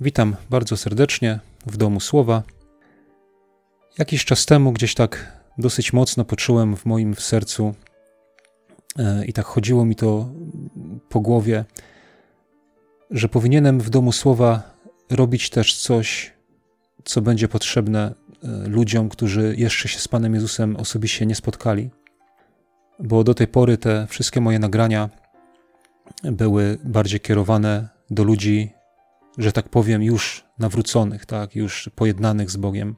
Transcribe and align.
Witam 0.00 0.36
bardzo 0.50 0.76
serdecznie 0.76 1.38
w 1.66 1.76
Domu 1.76 2.00
Słowa. 2.00 2.42
Jakiś 3.98 4.24
czas 4.24 4.46
temu 4.46 4.72
gdzieś 4.72 4.94
tak 4.94 5.42
dosyć 5.58 5.92
mocno 5.92 6.24
poczułem 6.24 6.76
w 6.76 6.86
moim 6.86 7.14
sercu 7.14 7.74
e, 8.98 9.24
i 9.24 9.32
tak 9.32 9.46
chodziło 9.46 9.84
mi 9.84 9.96
to 9.96 10.28
po 11.08 11.20
głowie, 11.20 11.64
że 13.10 13.28
powinienem 13.28 13.80
w 13.80 13.90
Domu 13.90 14.12
Słowa 14.12 14.62
robić 15.10 15.50
też 15.50 15.76
coś, 15.76 16.32
co 17.04 17.20
będzie 17.20 17.48
potrzebne 17.48 18.14
e, 18.44 18.68
ludziom, 18.68 19.08
którzy 19.08 19.54
jeszcze 19.58 19.88
się 19.88 19.98
z 19.98 20.08
Panem 20.08 20.34
Jezusem 20.34 20.76
osobiście 20.76 21.26
nie 21.26 21.34
spotkali. 21.34 21.90
Bo 22.98 23.24
do 23.24 23.34
tej 23.34 23.46
pory 23.46 23.78
te 23.78 24.06
wszystkie 24.06 24.40
moje 24.40 24.58
nagrania 24.58 25.10
były 26.22 26.78
bardziej 26.84 27.20
kierowane 27.20 27.88
do 28.10 28.24
ludzi, 28.24 28.77
że 29.38 29.52
tak 29.52 29.68
powiem, 29.68 30.02
już 30.02 30.44
nawróconych, 30.58 31.26
tak, 31.26 31.56
już 31.56 31.90
pojednanych 31.94 32.50
z 32.50 32.56
Bogiem. 32.56 32.96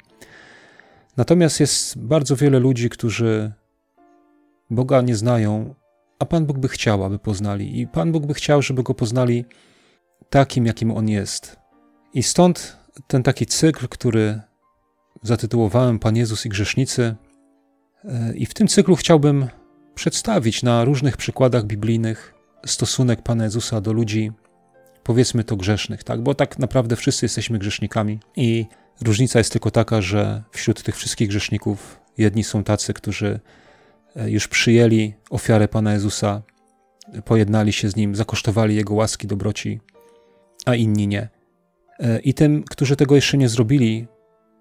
Natomiast 1.17 1.61
jest 1.61 1.99
bardzo 1.99 2.37
wiele 2.37 2.59
ludzi, 2.59 2.91
którzy 2.91 3.53
Boga 4.71 5.01
nie 5.01 5.17
znają, 5.17 5.75
a 6.19 6.27
Pan 6.27 6.47
Bóg 6.47 6.59
by 6.59 6.69
chciał, 6.69 7.05
aby 7.05 7.19
poznali. 7.19 7.81
I 7.81 7.87
Pan 7.87 8.13
Bóg 8.13 8.27
by 8.27 8.35
chciał, 8.35 8.63
żeby 8.63 8.83
go 8.83 8.95
poznali 8.95 9.45
takim, 10.31 10.67
jakim 10.67 10.91
on 10.91 11.09
jest. 11.09 11.57
I 12.15 12.23
stąd 12.23 12.77
ten 13.07 13.23
taki 13.23 13.47
cykl, 13.47 13.89
który 13.89 14.41
zatytułowałem 15.23 15.99
Pan 15.99 16.17
Jezus 16.17 16.47
i 16.47 16.49
grzesznicy. 16.49 17.15
I 18.35 18.47
w 18.47 18.55
tym 18.55 18.69
cyklu 18.69 18.97
chciałbym 18.97 19.49
przedstawić 19.95 20.63
na 20.63 20.85
różnych 20.85 21.17
przykładach 21.17 21.65
biblijnych 21.65 22.35
stosunek 22.67 23.23
Pana 23.23 23.45
Jezusa 23.45 23.81
do 23.81 23.93
ludzi, 23.93 24.33
powiedzmy 25.11 25.45
to 25.45 25.57
grzesznych, 25.57 26.05
tak? 26.05 26.23
Bo 26.23 26.35
tak 26.35 26.59
naprawdę 26.59 26.97
wszyscy 26.97 27.25
jesteśmy 27.25 27.59
grzesznikami 27.59 28.19
i 28.37 28.67
różnica 29.01 29.39
jest 29.39 29.53
tylko 29.53 29.71
taka, 29.71 30.03
że 30.03 30.43
wśród 30.53 30.83
tych 30.83 30.97
wszystkich 30.97 31.29
grzeszników 31.29 32.01
jedni 32.19 32.45
są 32.45 32.65
tacy, 32.65 32.95
którzy 32.95 33.41
e, 34.17 34.31
już 34.31 34.49
przyjęli 34.49 35.15
ofiarę 35.31 35.69
Pana 35.69 35.93
Jezusa, 35.93 36.43
pojednali 37.25 37.73
się 37.73 37.89
z 37.89 37.97
Nim, 37.97 38.15
zakosztowali 38.15 38.77
Jego 38.77 38.95
łaski, 38.95 39.27
dobroci, 39.27 39.81
a 40.67 40.75
inni 40.75 41.09
nie. 41.09 41.29
E, 41.99 42.19
I 42.21 42.35
tym, 42.35 42.63
którzy 42.71 42.97
tego 42.97 43.15
jeszcze 43.15 43.37
nie 43.37 43.49
zrobili, 43.49 44.07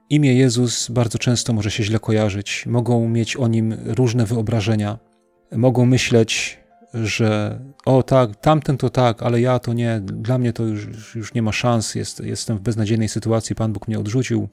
imię 0.10 0.34
Jezus 0.34 0.92
bardzo 0.92 1.18
często 1.18 1.54
może 1.54 1.72
się 1.72 1.84
źle 1.84 2.00
kojarzyć. 2.00 2.66
Mogą 2.66 3.10
mieć 3.10 3.36
o 3.36 3.48
nim 3.48 3.76
różne 3.86 4.26
wyobrażenia. 4.26 5.00
Mogą 5.52 5.86
myśleć, 5.86 6.60
że 6.94 7.60
o 7.86 8.04
tak, 8.04 8.36
tamten 8.36 8.78
to 8.78 8.90
tak, 8.90 9.24
ale 9.24 9.42
ja 9.42 9.60
to 9.60 9.74
nie, 9.74 10.02
dla 10.04 10.38
mnie 10.38 10.54
to 10.54 10.64
już, 10.64 11.16
już 11.16 11.34
nie 11.34 11.42
ma 11.42 11.52
szans, 11.52 11.96
jest, 11.96 12.20
jestem 12.20 12.58
w 12.58 12.62
beznadziejnej 12.62 13.10
sytuacji, 13.10 13.56
Pan 13.56 13.74
Bóg 13.74 13.88
mnie 13.88 14.00
odrzucił. 14.00 14.48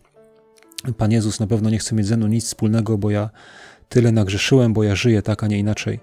Pan 0.99 1.13
Jezus 1.13 1.41
na 1.41 1.47
pewno 1.47 1.71
nie 1.71 1.79
chce 1.79 1.95
mieć 1.95 2.07
ze 2.07 2.17
mną 2.17 2.27
nic 2.27 2.45
wspólnego, 2.45 2.99
bo 2.99 3.11
ja 3.11 3.31
tyle 3.89 4.13
nagrzeszyłem, 4.13 4.73
bo 4.73 4.83
ja 4.83 4.95
żyję 4.95 5.23
tak, 5.23 5.45
a 5.45 5.47
nie 5.47 5.59
inaczej. 5.59 6.01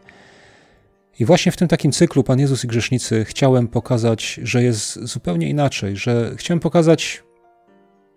I 1.19 1.25
właśnie 1.25 1.51
w 1.51 1.57
tym 1.57 1.67
takim 1.67 1.91
cyklu 1.91 2.23
Pan 2.23 2.39
Jezus 2.39 2.63
i 2.63 2.67
grzesznicy 2.67 3.25
chciałem 3.25 3.67
pokazać, 3.67 4.39
że 4.43 4.63
jest 4.63 5.05
zupełnie 5.05 5.49
inaczej, 5.49 5.97
że 5.97 6.33
chciałem 6.37 6.59
pokazać 6.59 7.23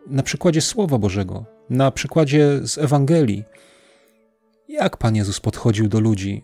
na 0.06 0.22
przykładzie 0.22 0.60
Słowa 0.60 0.98
Bożego, 0.98 1.44
na 1.70 1.90
przykładzie 1.90 2.60
z 2.62 2.78
Ewangelii, 2.78 3.44
jak 4.68 4.96
Pan 4.96 5.16
Jezus 5.16 5.40
podchodził 5.40 5.88
do 5.88 6.00
ludzi. 6.00 6.42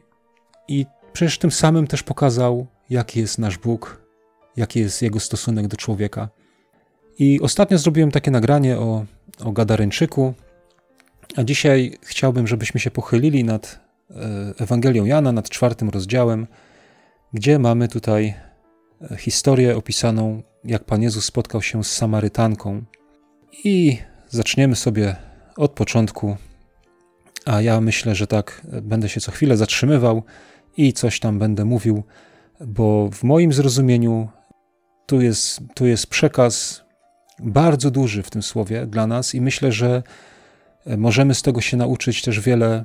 I 0.68 0.86
przecież 1.12 1.38
tym 1.38 1.50
samym 1.50 1.86
też 1.86 2.02
pokazał, 2.02 2.66
jaki 2.90 3.20
jest 3.20 3.38
nasz 3.38 3.58
Bóg, 3.58 4.02
jaki 4.56 4.80
jest 4.80 5.02
Jego 5.02 5.20
stosunek 5.20 5.68
do 5.68 5.76
człowieka. 5.76 6.28
I 7.18 7.40
ostatnio 7.40 7.78
zrobiłem 7.78 8.10
takie 8.10 8.30
nagranie 8.30 8.78
o, 8.78 9.04
o 9.44 9.52
Gadareńczyku, 9.52 10.34
a 11.36 11.44
dzisiaj 11.44 11.98
chciałbym, 12.02 12.46
żebyśmy 12.46 12.80
się 12.80 12.90
pochylili 12.90 13.44
nad 13.44 13.80
e, 14.10 14.14
Ewangelią 14.58 15.04
Jana, 15.04 15.32
nad 15.32 15.48
czwartym 15.48 15.90
rozdziałem, 15.90 16.46
gdzie 17.32 17.58
mamy 17.58 17.88
tutaj 17.88 18.34
e, 19.10 19.16
historię 19.16 19.76
opisaną, 19.76 20.42
jak 20.64 20.84
Pan 20.84 21.02
Jezus 21.02 21.24
spotkał 21.24 21.62
się 21.62 21.84
z 21.84 21.92
Samarytanką. 21.92 22.82
I 23.64 23.98
zaczniemy 24.28 24.76
sobie 24.76 25.16
od 25.56 25.72
początku, 25.72 26.36
a 27.44 27.62
ja 27.62 27.80
myślę, 27.80 28.14
że 28.14 28.26
tak 28.26 28.62
e, 28.72 28.82
będę 28.82 29.08
się 29.08 29.20
co 29.20 29.32
chwilę 29.32 29.56
zatrzymywał 29.56 30.22
i 30.76 30.92
coś 30.92 31.20
tam 31.20 31.38
będę 31.38 31.64
mówił, 31.64 32.02
bo 32.60 33.10
w 33.12 33.22
moim 33.22 33.52
zrozumieniu 33.52 34.28
tu 35.06 35.20
jest, 35.20 35.60
tu 35.74 35.86
jest 35.86 36.06
przekaz 36.06 36.84
bardzo 37.38 37.90
duży 37.90 38.22
w 38.22 38.30
tym 38.30 38.42
słowie 38.42 38.86
dla 38.86 39.06
nas 39.06 39.34
i 39.34 39.40
myślę, 39.40 39.72
że 39.72 40.02
możemy 40.96 41.34
z 41.34 41.42
tego 41.42 41.60
się 41.60 41.76
nauczyć 41.76 42.22
też 42.22 42.40
wiele 42.40 42.84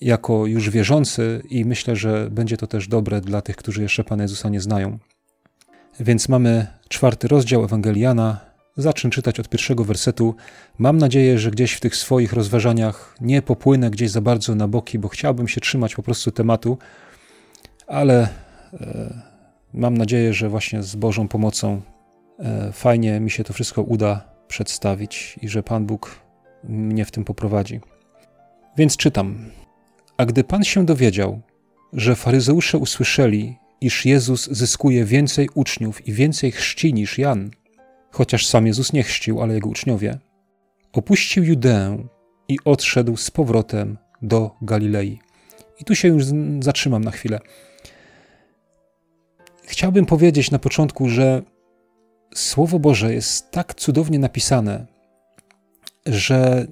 jako 0.00 0.46
już 0.46 0.70
wierzący 0.70 1.42
i 1.50 1.64
myślę, 1.64 1.96
że 1.96 2.30
będzie 2.30 2.56
to 2.56 2.66
też 2.66 2.88
dobre 2.88 3.20
dla 3.20 3.40
tych, 3.40 3.56
którzy 3.56 3.82
jeszcze 3.82 4.04
Pana 4.04 4.22
Jezusa 4.22 4.48
nie 4.48 4.60
znają. 4.60 4.98
Więc 6.00 6.28
mamy 6.28 6.66
czwarty 6.88 7.28
rozdział 7.28 7.64
Ewangeliana. 7.64 8.40
Zacznę 8.76 9.10
czytać 9.10 9.40
od 9.40 9.48
pierwszego 9.48 9.84
wersetu. 9.84 10.34
Mam 10.78 10.98
nadzieję, 10.98 11.38
że 11.38 11.50
gdzieś 11.50 11.72
w 11.72 11.80
tych 11.80 11.96
swoich 11.96 12.32
rozważaniach 12.32 13.16
nie 13.20 13.42
popłynę 13.42 13.90
gdzieś 13.90 14.10
za 14.10 14.20
bardzo 14.20 14.54
na 14.54 14.68
boki, 14.68 14.98
bo 14.98 15.08
chciałbym 15.08 15.48
się 15.48 15.60
trzymać 15.60 15.94
po 15.94 16.02
prostu 16.02 16.30
tematu, 16.30 16.78
ale 17.88 18.28
e, 18.80 19.14
mam 19.74 19.98
nadzieję, 19.98 20.32
że 20.32 20.48
właśnie 20.48 20.82
z 20.82 20.96
Bożą 20.96 21.28
pomocą 21.28 21.80
e, 22.38 22.72
fajnie 22.72 23.20
mi 23.20 23.30
się 23.30 23.44
to 23.44 23.52
wszystko 23.52 23.82
uda 23.82 24.24
przedstawić 24.48 25.38
i 25.42 25.48
że 25.48 25.62
Pan 25.62 25.86
Bóg 25.86 26.20
mnie 26.64 27.04
w 27.04 27.10
tym 27.10 27.24
poprowadzi. 27.24 27.80
Więc 28.76 28.96
czytam. 28.96 29.50
A 30.16 30.26
gdy 30.26 30.44
Pan 30.44 30.64
się 30.64 30.86
dowiedział, 30.86 31.40
że 31.92 32.16
faryzeusze 32.16 32.78
usłyszeli, 32.78 33.56
iż 33.80 34.06
Jezus 34.06 34.48
zyskuje 34.50 35.04
więcej 35.04 35.48
uczniów 35.54 36.08
i 36.08 36.12
więcej 36.12 36.52
chrzci 36.52 36.94
niż 36.94 37.18
Jan, 37.18 37.50
chociaż 38.10 38.46
sam 38.46 38.66
Jezus 38.66 38.92
nie 38.92 39.02
chrzcił, 39.02 39.42
ale 39.42 39.54
jego 39.54 39.68
uczniowie, 39.68 40.18
opuścił 40.92 41.44
Judeę 41.44 42.04
i 42.48 42.58
odszedł 42.64 43.16
z 43.16 43.30
powrotem 43.30 43.98
do 44.22 44.50
Galilei. 44.62 45.18
I 45.80 45.84
tu 45.84 45.94
się 45.94 46.08
już 46.08 46.24
zatrzymam 46.60 47.04
na 47.04 47.10
chwilę. 47.10 47.40
Chciałbym 49.68 50.06
powiedzieć 50.06 50.50
na 50.50 50.58
początku, 50.58 51.08
że 51.08 51.42
Słowo 52.34 52.78
Boże 52.78 53.14
jest 53.14 53.50
tak 53.50 53.74
cudownie 53.74 54.18
napisane, 54.18 54.86
że 56.06 56.66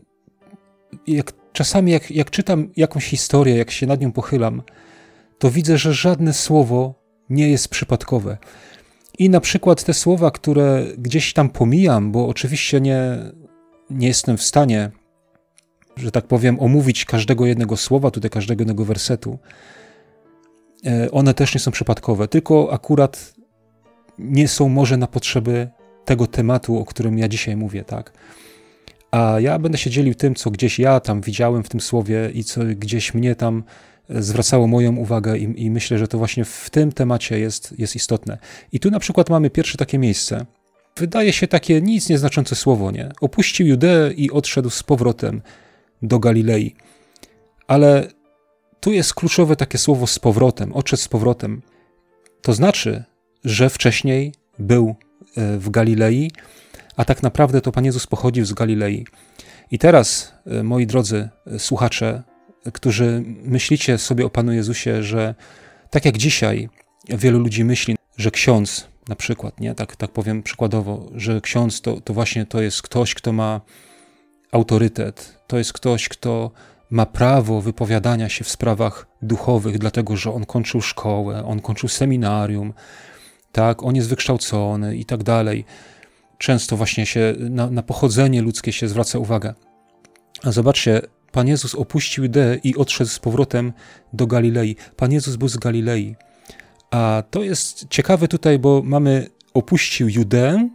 jak, 1.07 1.33
czasami 1.53 1.93
jak, 1.93 2.11
jak 2.11 2.31
czytam 2.31 2.69
jakąś 2.77 3.05
historię, 3.07 3.57
jak 3.57 3.71
się 3.71 3.87
nad 3.87 4.01
nią 4.01 4.13
pochylam, 4.13 4.63
to 5.39 5.51
widzę, 5.51 5.79
że 5.79 5.95
żadne 5.95 6.33
słowo 6.33 6.95
nie 7.31 7.51
jest 7.51 7.69
przypadkowe. 7.69 8.39
I 9.19 9.31
na 9.31 9.41
przykład 9.41 9.85
te 9.85 9.95
słowa, 9.95 10.31
które 10.31 10.85
gdzieś 10.99 11.33
tam 11.33 11.49
pomijam, 11.49 12.13
bo 12.13 12.29
oczywiście 12.29 12.81
nie, 12.81 13.19
nie 13.91 14.09
jestem 14.09 14.37
w 14.37 14.43
stanie, 14.43 14.91
że 15.97 16.11
tak 16.11 16.27
powiem, 16.27 16.61
omówić 16.61 17.05
każdego 17.05 17.47
jednego 17.47 17.77
słowa, 17.77 18.11
tutaj 18.11 18.31
każdego 18.31 18.61
jednego 18.61 18.85
wersetu, 18.85 19.39
one 21.13 21.35
też 21.35 21.55
nie 21.55 21.61
są 21.61 21.71
przypadkowe, 21.71 22.29
tylko 22.29 22.73
akurat 22.73 23.35
nie 24.19 24.49
są 24.49 24.69
może 24.69 24.97
na 24.97 25.07
potrzeby 25.07 25.69
tego 26.05 26.27
tematu, 26.27 26.79
o 26.79 26.85
którym 26.85 27.19
ja 27.19 27.29
dzisiaj 27.29 27.57
mówię, 27.57 27.85
tak? 27.85 28.13
A 29.11 29.41
ja 29.41 29.59
będę 29.59 29.79
się 29.79 29.91
dzielił 29.91 30.15
tym, 30.15 30.35
co 30.35 30.51
gdzieś 30.51 30.79
ja 30.79 31.01
tam 31.01 31.21
widziałem 31.21 31.63
w 31.63 31.69
tym 31.69 31.81
słowie 31.81 32.31
i 32.35 32.45
co 32.45 32.61
gdzieś 32.77 33.15
mnie 33.15 33.35
tam 33.35 33.65
e, 34.11 34.23
zwracało 34.23 34.67
moją 34.67 34.97
uwagę 34.97 35.39
i, 35.39 35.65
i 35.65 35.71
myślę, 35.71 35.99
że 35.99 36.09
to 36.09 36.19
właśnie 36.19 36.45
w 36.45 36.71
tym 36.71 36.93
temacie 36.93 37.39
jest, 37.39 37.75
jest 37.79 37.97
istotne. 37.97 38.39
I 38.73 38.81
tu 38.81 38.91
na 38.91 38.99
przykład 38.99 39.31
mamy 39.31 39.51
pierwsze 39.51 39.79
takie 39.79 39.99
miejsce. 39.99 40.47
Wydaje 40.97 41.33
się 41.33 41.49
takie 41.49 41.81
nic 41.81 42.09
nieznaczące 42.09 42.55
słowo, 42.55 42.91
nie? 42.91 43.13
Opuścił 43.21 43.67
Judeę 43.67 44.13
i 44.13 44.31
odszedł 44.31 44.71
z 44.71 44.83
powrotem 44.83 45.43
do 46.03 46.19
Galilei. 46.19 46.75
Ale 47.67 48.09
tu 48.81 48.93
jest 48.93 49.15
kluczowe 49.15 49.57
takie 49.57 49.79
słowo 49.79 50.07
z 50.07 50.19
powrotem, 50.19 50.73
odszedł 50.73 51.03
z 51.03 51.09
powrotem. 51.09 51.63
To 52.43 52.53
znaczy, 52.53 53.05
że 53.45 53.71
wcześniej 53.71 54.35
był 54.59 54.95
e, 55.37 55.59
w 55.59 55.71
Galilei, 55.71 56.31
a 56.97 57.05
tak 57.05 57.23
naprawdę 57.23 57.61
to 57.61 57.73
Pan 57.73 57.85
Jezus 57.85 58.07
pochodził 58.07 58.45
z 58.45 58.53
Galilei. 58.53 59.07
I 59.71 59.79
teraz, 59.79 60.33
e, 60.47 60.63
moi 60.63 60.87
drodzy 60.87 61.29
e, 61.47 61.59
słuchacze, 61.59 62.23
którzy 62.73 63.23
myślicie 63.27 63.99
sobie 63.99 64.27
o 64.27 64.31
Panu 64.31 64.53
Jezusie, 64.53 65.03
że 65.03 65.35
tak 65.91 66.05
jak 66.05 66.19
dzisiaj 66.19 66.69
wielu 67.09 67.39
ludzi 67.39 67.65
myśli, 67.65 67.97
że 68.17 68.31
ksiądz 68.31 68.89
na 69.09 69.17
przykład, 69.17 69.61
nie? 69.61 69.75
Tak, 69.75 69.97
tak 69.97 70.11
powiem 70.11 70.43
przykładowo, 70.43 71.11
że 71.15 71.41
ksiądz 71.41 71.81
to, 71.81 72.01
to 72.01 72.15
właśnie 72.15 72.47
to 72.47 72.63
jest 72.63 72.83
ktoś, 72.83 73.15
kto 73.15 73.33
ma 73.33 73.61
autorytet, 74.53 75.39
to 75.47 75.59
jest 75.59 75.73
ktoś, 75.73 76.09
kto 76.09 76.51
ma 76.91 77.07
prawo 77.07 77.61
wypowiadania 77.61 78.29
się 78.29 78.45
w 78.45 78.49
sprawach 78.49 79.07
duchowych, 79.23 79.79
dlatego 79.79 80.17
że 80.17 80.33
on 80.33 80.45
kończył 80.47 80.81
szkołę, 80.81 81.45
on 81.45 81.61
kończył 81.61 81.89
seminarium, 81.89 82.73
tak, 83.53 83.83
on 83.83 83.97
jest 83.97 84.09
wykształcony 84.09 84.97
i 84.97 85.05
tak 85.05 85.23
dalej. 85.23 85.65
często 86.39 86.77
właśnie 86.77 87.07
się 87.07 87.35
na, 87.39 87.71
na 87.71 87.83
pochodzenie 87.83 88.43
ludzkie 88.43 88.73
się 88.73 88.89
zwraca 88.89 89.19
uwagę. 89.19 89.55
A 90.45 90.53
zobaczcie, 90.53 91.03
Pan 91.33 91.49
Jezus 91.49 91.75
opuścił 91.75 92.25
Judeę 92.25 92.57
i 92.65 92.77
odszedł 92.77 93.11
z 93.11 93.19
powrotem 93.19 93.73
do 94.13 94.27
Galilei. 94.27 94.77
Pan 94.97 95.13
Jezus 95.13 95.37
był 95.37 95.49
z 95.49 95.57
Galilei. 95.57 96.17
A 96.91 97.23
to 97.31 97.43
jest 97.43 97.89
ciekawe 97.89 98.29
tutaj, 98.29 98.59
bo 98.59 98.83
mamy 98.85 99.27
opuścił 99.55 100.09
Judeę 100.09 100.69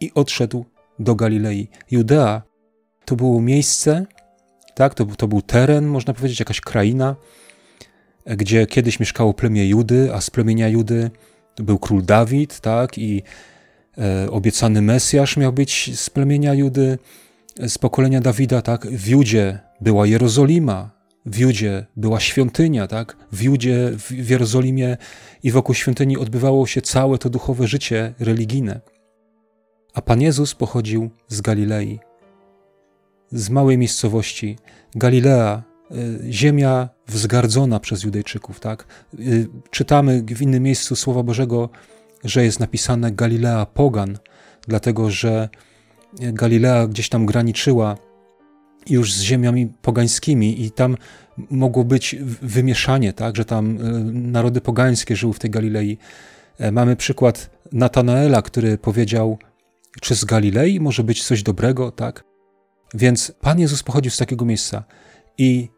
i 0.00 0.12
odszedł 0.14 0.64
do 0.98 1.14
Galilei. 1.14 1.68
Judea 1.90 2.42
to 3.04 3.16
było 3.16 3.40
miejsce, 3.40 4.06
tak, 4.76 4.94
to, 4.94 5.06
to 5.06 5.28
był 5.28 5.42
teren, 5.42 5.86
można 5.86 6.14
powiedzieć, 6.14 6.40
jakaś 6.40 6.60
kraina, 6.60 7.16
gdzie 8.26 8.66
kiedyś 8.66 9.00
mieszkało 9.00 9.34
plemię 9.34 9.68
Judy, 9.68 10.14
a 10.14 10.20
z 10.20 10.30
plemienia 10.30 10.68
Judy 10.68 11.10
był 11.56 11.78
król 11.78 12.04
Dawid, 12.04 12.60
tak, 12.60 12.98
i 12.98 13.22
e, 13.98 14.30
obiecany 14.30 14.82
Mesjasz 14.82 15.36
miał 15.36 15.52
być 15.52 16.00
z 16.00 16.10
plemienia 16.10 16.54
Judy, 16.54 16.98
z 17.68 17.78
pokolenia 17.78 18.20
Dawida, 18.20 18.62
tak, 18.62 18.86
w 18.86 19.08
Judzie 19.08 19.58
była 19.80 20.06
Jerozolima, 20.06 20.90
w 21.26 21.38
Judzie 21.38 21.86
była 21.96 22.20
świątynia, 22.20 22.86
tak, 22.86 23.16
w 23.32 23.42
Judzie, 23.42 23.90
w, 23.98 24.02
w 24.02 24.30
Jerozolimie 24.30 24.96
i 25.42 25.50
wokół 25.50 25.74
świątyni 25.74 26.18
odbywało 26.18 26.66
się 26.66 26.82
całe 26.82 27.18
to 27.18 27.30
duchowe 27.30 27.66
życie 27.66 28.14
religijne. 28.18 28.80
A 29.94 30.02
Pan 30.02 30.20
Jezus 30.20 30.54
pochodził 30.54 31.10
z 31.28 31.40
Galilei, 31.40 31.98
z 33.32 33.50
małej 33.50 33.78
miejscowości. 33.78 34.58
Galilea, 34.94 35.62
y, 35.90 36.32
ziemia 36.32 36.88
wzgardzona 37.08 37.80
przez 37.80 38.02
Judejczyków. 38.02 38.60
Tak? 38.60 38.86
Y, 39.20 39.48
czytamy 39.70 40.22
w 40.22 40.42
innym 40.42 40.62
miejscu 40.62 40.96
Słowa 40.96 41.22
Bożego, 41.22 41.68
że 42.24 42.44
jest 42.44 42.60
napisane 42.60 43.12
Galilea 43.12 43.66
Pogan, 43.66 44.18
dlatego 44.68 45.10
że 45.10 45.48
Galilea 46.20 46.86
gdzieś 46.86 47.08
tam 47.08 47.26
graniczyła 47.26 47.96
już 48.88 49.14
z 49.14 49.20
ziemiami 49.20 49.66
pogańskimi 49.82 50.62
i 50.62 50.70
tam 50.70 50.96
mogło 51.50 51.84
być 51.84 52.16
wymieszanie, 52.42 53.12
tak, 53.12 53.36
że 53.36 53.44
tam 53.44 53.76
y, 53.76 54.04
narody 54.12 54.60
pogańskie 54.60 55.16
żyły 55.16 55.32
w 55.32 55.38
tej 55.38 55.50
Galilei. 55.50 55.98
E, 56.58 56.72
mamy 56.72 56.96
przykład 56.96 57.50
Natanaela, 57.72 58.42
który 58.42 58.78
powiedział, 58.78 59.38
czy 60.00 60.14
z 60.14 60.24
Galilei 60.24 60.80
może 60.80 61.04
być 61.04 61.24
coś 61.24 61.42
dobrego, 61.42 61.90
tak? 61.90 62.24
Więc 62.96 63.32
Pan 63.40 63.60
Jezus 63.60 63.82
pochodził 63.82 64.10
z 64.10 64.16
takiego 64.16 64.44
miejsca 64.44 64.84
i 65.38 65.68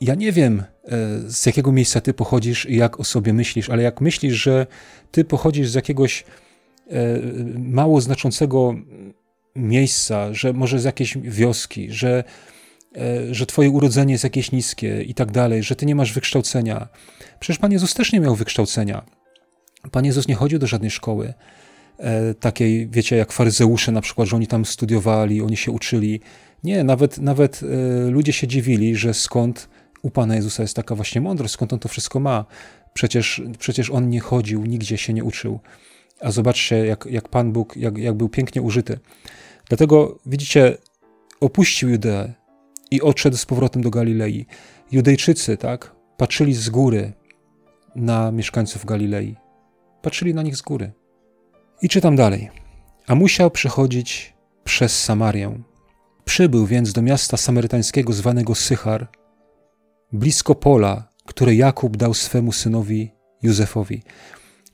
ja 0.00 0.14
nie 0.14 0.32
wiem, 0.32 0.60
e, 0.60 0.64
z 1.26 1.46
jakiego 1.46 1.72
miejsca 1.72 2.00
ty 2.00 2.14
pochodzisz 2.14 2.66
i 2.66 2.76
jak 2.76 3.00
o 3.00 3.04
sobie 3.04 3.32
myślisz, 3.32 3.70
ale 3.70 3.82
jak 3.82 4.00
myślisz, 4.00 4.34
że 4.34 4.66
ty 5.10 5.24
pochodzisz 5.24 5.68
z 5.70 5.74
jakiegoś 5.74 6.24
e, 6.90 7.18
mało 7.58 8.00
znaczącego 8.00 8.74
miejsca, 9.54 10.34
że 10.34 10.52
może 10.52 10.78
z 10.78 10.84
jakiejś 10.84 11.18
wioski, 11.18 11.92
że, 11.92 12.24
e, 12.96 13.34
że 13.34 13.46
twoje 13.46 13.70
urodzenie 13.70 14.12
jest 14.12 14.24
jakieś 14.24 14.52
niskie 14.52 15.02
i 15.02 15.14
tak 15.14 15.30
dalej, 15.32 15.62
że 15.62 15.76
ty 15.76 15.86
nie 15.86 15.94
masz 15.94 16.12
wykształcenia. 16.12 16.88
Przecież 17.40 17.58
Pan 17.58 17.72
Jezus 17.72 17.94
też 17.94 18.12
nie 18.12 18.20
miał 18.20 18.34
wykształcenia. 18.34 19.04
Pan 19.92 20.04
Jezus 20.04 20.28
nie 20.28 20.34
chodził 20.34 20.58
do 20.58 20.66
żadnej 20.66 20.90
szkoły 20.90 21.34
takiej, 22.40 22.88
wiecie, 22.88 23.16
jak 23.16 23.32
faryzeusze 23.32 23.92
na 23.92 24.00
przykład, 24.00 24.28
że 24.28 24.36
oni 24.36 24.46
tam 24.46 24.64
studiowali, 24.64 25.42
oni 25.42 25.56
się 25.56 25.72
uczyli. 25.72 26.20
Nie, 26.64 26.84
nawet, 26.84 27.18
nawet 27.18 27.60
e, 27.62 28.10
ludzie 28.10 28.32
się 28.32 28.46
dziwili, 28.46 28.96
że 28.96 29.14
skąd 29.14 29.68
u 30.02 30.10
Pana 30.10 30.36
Jezusa 30.36 30.62
jest 30.62 30.76
taka 30.76 30.94
właśnie 30.94 31.20
mądrość, 31.20 31.54
skąd 31.54 31.72
on 31.72 31.78
to 31.78 31.88
wszystko 31.88 32.20
ma. 32.20 32.44
Przecież, 32.94 33.42
przecież 33.58 33.90
on 33.90 34.10
nie 34.10 34.20
chodził, 34.20 34.64
nigdzie 34.64 34.98
się 34.98 35.12
nie 35.12 35.24
uczył. 35.24 35.60
A 36.20 36.30
zobaczcie, 36.30 36.86
jak, 36.86 37.06
jak 37.10 37.28
Pan 37.28 37.52
Bóg, 37.52 37.76
jak, 37.76 37.98
jak 37.98 38.14
był 38.14 38.28
pięknie 38.28 38.62
użyty. 38.62 38.98
Dlatego, 39.68 40.18
widzicie, 40.26 40.76
opuścił 41.40 41.88
Judeę 41.88 42.34
i 42.90 43.02
odszedł 43.02 43.36
z 43.36 43.46
powrotem 43.46 43.82
do 43.82 43.90
Galilei. 43.90 44.46
Judejczycy, 44.92 45.56
tak, 45.56 45.96
patrzyli 46.16 46.54
z 46.54 46.68
góry 46.68 47.12
na 47.96 48.32
mieszkańców 48.32 48.84
Galilei. 48.84 49.36
Patrzyli 50.02 50.34
na 50.34 50.42
nich 50.42 50.56
z 50.56 50.62
góry. 50.62 50.92
I 51.82 51.88
czytam 51.88 52.16
dalej. 52.16 52.50
A 53.06 53.14
musiał 53.14 53.50
przechodzić 53.50 54.34
przez 54.64 55.04
Samarię. 55.04 55.62
Przybył 56.24 56.66
więc 56.66 56.92
do 56.92 57.02
miasta 57.02 57.36
samarytańskiego 57.36 58.12
zwanego 58.12 58.54
Sychar, 58.54 59.08
blisko 60.12 60.54
pola, 60.54 61.08
które 61.26 61.54
Jakub 61.54 61.96
dał 61.96 62.14
swemu 62.14 62.52
synowi 62.52 63.10
Józefowi. 63.42 64.02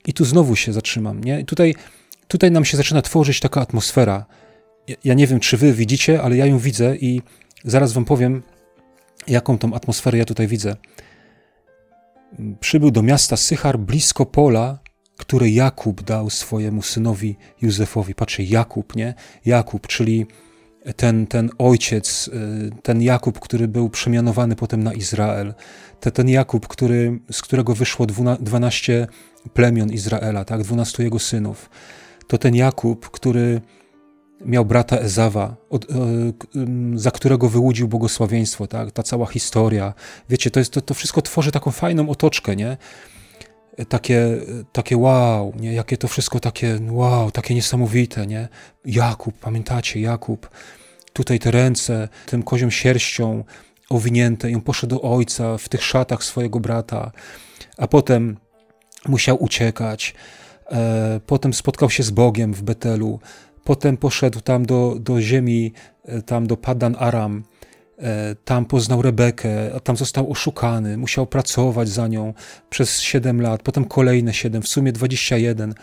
I 0.06 0.12
tu 0.12 0.24
znowu 0.24 0.56
się 0.56 0.72
zatrzymam. 0.72 1.24
Nie? 1.24 1.44
Tutaj, 1.44 1.74
tutaj 2.28 2.50
nam 2.50 2.64
się 2.64 2.76
zaczyna 2.76 3.02
tworzyć 3.02 3.40
taka 3.40 3.60
atmosfera. 3.60 4.26
Ja, 4.88 4.96
ja 5.04 5.14
nie 5.14 5.26
wiem, 5.26 5.40
czy 5.40 5.56
wy 5.56 5.72
widzicie, 5.72 6.22
ale 6.22 6.36
ja 6.36 6.46
ją 6.46 6.58
widzę 6.58 6.96
i 6.96 7.22
zaraz 7.64 7.92
wam 7.92 8.04
powiem, 8.04 8.42
jaką 9.26 9.58
tą 9.58 9.74
atmosferę 9.74 10.18
ja 10.18 10.24
tutaj 10.24 10.46
widzę. 10.46 10.76
Przybył 12.60 12.90
do 12.90 13.02
miasta 13.02 13.36
Sychar 13.36 13.78
blisko 13.78 14.26
pola, 14.26 14.78
które 15.22 15.48
Jakub 15.48 16.02
dał 16.02 16.30
swojemu 16.30 16.82
synowi 16.82 17.36
Józefowi. 17.62 18.14
Patrzcie, 18.14 18.42
Jakub, 18.42 18.96
nie? 18.96 19.14
Jakub, 19.44 19.86
czyli 19.86 20.26
ten, 20.96 21.26
ten 21.26 21.50
ojciec, 21.58 22.28
y, 22.28 22.82
ten 22.82 23.02
Jakub, 23.02 23.40
który 23.40 23.68
był 23.68 23.90
przemianowany 23.90 24.56
potem 24.56 24.82
na 24.82 24.92
Izrael, 24.92 25.54
ten, 26.00 26.12
ten 26.12 26.28
Jakub, 26.28 26.68
który, 26.68 27.20
z 27.32 27.42
którego 27.42 27.74
wyszło 27.74 28.06
dwanaście 28.40 29.06
plemion 29.54 29.92
Izraela, 29.92 30.44
tak, 30.44 30.62
dwunastu 30.62 31.02
jego 31.02 31.18
synów, 31.18 31.70
to 32.26 32.38
ten 32.38 32.54
Jakub, 32.54 33.10
który 33.10 33.60
miał 34.44 34.64
brata 34.64 34.96
Ezawa, 34.96 35.56
od, 35.70 35.84
e, 35.84 35.96
za 36.94 37.10
którego 37.10 37.48
wyłudził 37.48 37.88
błogosławieństwo, 37.88 38.66
tak, 38.66 38.92
ta 38.92 39.02
cała 39.02 39.26
historia. 39.26 39.94
Wiecie, 40.28 40.50
to, 40.50 40.58
jest, 40.58 40.72
to, 40.72 40.80
to 40.80 40.94
wszystko 40.94 41.22
tworzy 41.22 41.52
taką 41.52 41.70
fajną 41.70 42.08
otoczkę, 42.08 42.56
nie? 42.56 42.76
Takie, 43.88 44.40
takie 44.72 44.96
wow, 44.96 45.52
nie? 45.56 45.72
jakie 45.72 45.96
to 45.96 46.08
wszystko 46.08 46.40
takie 46.40 46.78
wow, 46.90 47.30
takie 47.30 47.54
niesamowite, 47.54 48.26
nie? 48.26 48.48
Jakub, 48.84 49.34
pamiętacie, 49.38 50.00
Jakub, 50.00 50.50
tutaj 51.12 51.38
te 51.38 51.50
ręce, 51.50 52.08
tym 52.26 52.42
kozią 52.42 52.70
sierścią 52.70 53.44
owinięte 53.90 54.50
i 54.50 54.54
on 54.54 54.60
poszedł 54.60 54.96
do 54.96 55.02
ojca 55.02 55.58
w 55.58 55.68
tych 55.68 55.84
szatach 55.84 56.24
swojego 56.24 56.60
brata, 56.60 57.12
a 57.76 57.86
potem 57.86 58.36
musiał 59.08 59.42
uciekać, 59.42 60.14
e, 60.70 61.20
potem 61.26 61.54
spotkał 61.54 61.90
się 61.90 62.02
z 62.02 62.10
Bogiem 62.10 62.54
w 62.54 62.62
Betelu, 62.62 63.20
potem 63.64 63.96
poszedł 63.96 64.40
tam 64.40 64.66
do, 64.66 64.96
do 65.00 65.20
ziemi, 65.20 65.72
e, 66.04 66.22
tam 66.22 66.46
do 66.46 66.56
Padan 66.56 66.96
Aram, 66.98 67.44
tam 68.44 68.64
poznał 68.64 69.02
Rebekę, 69.02 69.74
a 69.76 69.80
tam 69.80 69.96
został 69.96 70.30
oszukany, 70.30 70.96
musiał 70.96 71.26
pracować 71.26 71.88
za 71.88 72.08
nią 72.08 72.34
przez 72.70 73.00
7 73.00 73.40
lat, 73.40 73.62
potem 73.62 73.84
kolejne 73.84 74.34
7, 74.34 74.62
w 74.62 74.68
sumie 74.68 74.92
21. 74.92 75.74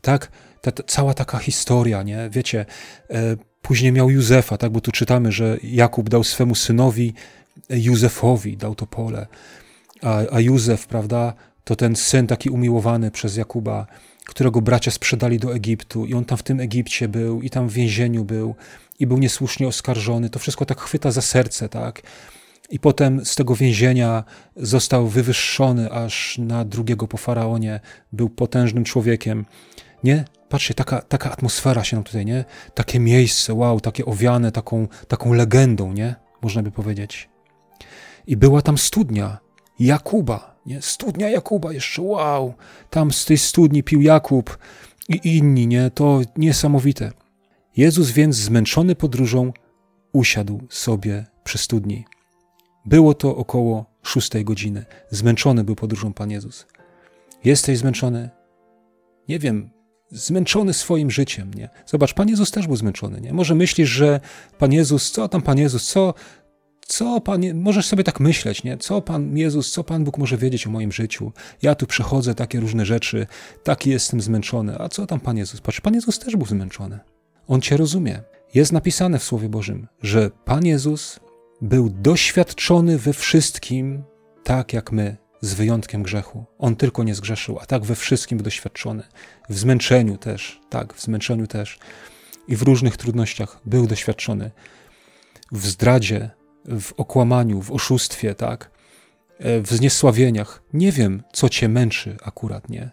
Tak, 0.00 0.30
ta, 0.60 0.72
ta, 0.72 0.82
cała 0.82 1.14
taka 1.14 1.38
historia, 1.38 2.02
nie? 2.02 2.28
Wiecie, 2.30 2.66
później 3.62 3.92
miał 3.92 4.10
Józefa, 4.10 4.56
tak, 4.56 4.72
bo 4.72 4.80
tu 4.80 4.92
czytamy, 4.92 5.32
że 5.32 5.56
Jakub 5.62 6.08
dał 6.08 6.24
swemu 6.24 6.54
synowi 6.54 7.14
Józefowi, 7.70 8.56
dał 8.56 8.74
to 8.74 8.86
pole, 8.86 9.26
a, 10.02 10.22
a 10.32 10.40
Józef, 10.40 10.86
prawda, 10.86 11.34
to 11.64 11.76
ten 11.76 11.96
syn 11.96 12.26
taki 12.26 12.50
umiłowany 12.50 13.10
przez 13.10 13.36
Jakuba, 13.36 13.86
którego 14.24 14.60
bracia 14.60 14.90
sprzedali 14.90 15.38
do 15.38 15.54
Egiptu 15.54 16.06
i 16.06 16.14
on 16.14 16.24
tam 16.24 16.38
w 16.38 16.42
tym 16.42 16.60
Egipcie 16.60 17.08
był 17.08 17.42
i 17.42 17.50
tam 17.50 17.68
w 17.68 17.72
więzieniu 17.72 18.24
był 18.24 18.54
i 18.98 19.06
był 19.06 19.18
niesłusznie 19.18 19.68
oskarżony. 19.68 20.30
To 20.30 20.38
wszystko 20.38 20.64
tak 20.64 20.80
chwyta 20.80 21.10
za 21.10 21.22
serce, 21.22 21.68
tak? 21.68 22.02
I 22.70 22.78
potem 22.78 23.24
z 23.24 23.34
tego 23.34 23.54
więzienia 23.54 24.24
został 24.56 25.08
wywyższony 25.08 25.92
aż 25.92 26.38
na 26.38 26.64
drugiego 26.64 27.08
po 27.08 27.16
faraonie. 27.16 27.80
Był 28.12 28.30
potężnym 28.30 28.84
człowiekiem. 28.84 29.44
Nie? 30.04 30.24
Patrzcie, 30.48 30.74
taka, 30.74 31.00
taka 31.00 31.32
atmosfera 31.32 31.84
się 31.84 31.96
nam 31.96 32.04
tutaj, 32.04 32.26
nie? 32.26 32.44
Takie 32.74 33.00
miejsce, 33.00 33.54
wow, 33.54 33.80
takie 33.80 34.04
owiane 34.04 34.52
taką, 34.52 34.88
taką 35.08 35.32
legendą, 35.32 35.92
nie? 35.92 36.14
Można 36.42 36.62
by 36.62 36.70
powiedzieć. 36.70 37.28
I 38.26 38.36
była 38.36 38.62
tam 38.62 38.78
studnia 38.78 39.38
Jakuba, 39.78 40.56
nie? 40.66 40.82
Studnia 40.82 41.30
Jakuba 41.30 41.72
jeszcze, 41.72 42.02
wow, 42.02 42.54
tam 42.90 43.12
z 43.12 43.24
tej 43.24 43.38
studni 43.38 43.82
pił 43.82 44.00
Jakub 44.00 44.58
i 45.08 45.36
inni, 45.36 45.66
nie? 45.66 45.90
To 45.90 46.20
niesamowite. 46.36 47.12
Jezus 47.76 48.10
więc 48.10 48.36
zmęczony 48.36 48.94
podróżą 48.94 49.52
usiadł 50.12 50.60
sobie 50.70 51.26
przy 51.44 51.58
studni. 51.58 52.04
Było 52.86 53.14
to 53.14 53.36
około 53.36 53.86
szóstej 54.02 54.44
godziny. 54.44 54.84
Zmęczony 55.10 55.64
był 55.64 55.76
podróżą 55.76 56.12
Pan 56.12 56.30
Jezus. 56.30 56.66
Jesteś 57.44 57.78
zmęczony? 57.78 58.30
Nie 59.28 59.38
wiem, 59.38 59.70
zmęczony 60.10 60.74
swoim 60.74 61.10
życiem, 61.10 61.54
nie? 61.54 61.68
Zobacz, 61.86 62.14
Pan 62.14 62.28
Jezus 62.28 62.50
też 62.50 62.66
był 62.66 62.76
zmęczony, 62.76 63.20
nie? 63.20 63.32
Może 63.32 63.54
myślisz, 63.54 63.88
że 63.90 64.20
Pan 64.58 64.72
Jezus, 64.72 65.10
co 65.10 65.28
tam 65.28 65.42
Pan 65.42 65.58
Jezus, 65.58 65.88
co, 65.88 66.14
co 66.86 67.20
Pan, 67.20 67.54
możesz 67.54 67.86
sobie 67.86 68.04
tak 68.04 68.20
myśleć, 68.20 68.64
nie? 68.64 68.78
Co 68.78 69.02
Pan 69.02 69.36
Jezus, 69.36 69.72
co 69.72 69.84
Pan 69.84 70.04
Bóg 70.04 70.18
może 70.18 70.36
wiedzieć 70.36 70.66
o 70.66 70.70
moim 70.70 70.92
życiu? 70.92 71.32
Ja 71.62 71.74
tu 71.74 71.86
przechodzę 71.86 72.34
takie 72.34 72.60
różne 72.60 72.86
rzeczy, 72.86 73.26
taki 73.64 73.90
jestem 73.90 74.20
zmęczony. 74.20 74.78
A 74.78 74.88
co 74.88 75.06
tam 75.06 75.20
Pan 75.20 75.36
Jezus? 75.36 75.60
Patrz, 75.60 75.80
Pan 75.80 75.94
Jezus 75.94 76.18
też 76.18 76.36
był 76.36 76.46
zmęczony. 76.46 76.98
On 77.48 77.60
Cię 77.60 77.76
rozumie. 77.76 78.22
Jest 78.54 78.72
napisane 78.72 79.18
w 79.18 79.24
Słowie 79.24 79.48
Bożym, 79.48 79.88
że 80.02 80.30
Pan 80.44 80.66
Jezus 80.66 81.20
był 81.60 81.90
doświadczony 81.90 82.98
we 82.98 83.12
wszystkim, 83.12 84.02
tak 84.44 84.72
jak 84.72 84.92
my, 84.92 85.16
z 85.40 85.54
wyjątkiem 85.54 86.02
grzechu. 86.02 86.44
On 86.58 86.76
tylko 86.76 87.04
nie 87.04 87.14
zgrzeszył, 87.14 87.58
a 87.58 87.66
tak 87.66 87.84
we 87.84 87.94
wszystkim 87.94 88.38
doświadczony. 88.38 89.02
W 89.48 89.58
zmęczeniu 89.58 90.16
też, 90.16 90.60
tak, 90.70 90.94
w 90.94 91.02
zmęczeniu 91.02 91.46
też. 91.46 91.78
I 92.48 92.56
w 92.56 92.62
różnych 92.62 92.96
trudnościach 92.96 93.60
był 93.64 93.86
doświadczony. 93.86 94.50
W 95.52 95.66
zdradzie, 95.66 96.30
w 96.80 96.92
okłamaniu, 96.92 97.62
w 97.62 97.70
oszustwie, 97.72 98.34
tak, 98.34 98.70
e, 99.38 99.60
w 99.60 99.68
zniesławieniach. 99.68 100.62
Nie 100.72 100.92
wiem, 100.92 101.22
co 101.32 101.48
cię 101.48 101.68
męczy 101.68 102.16
akurat, 102.22 102.68
nie? 102.68 102.90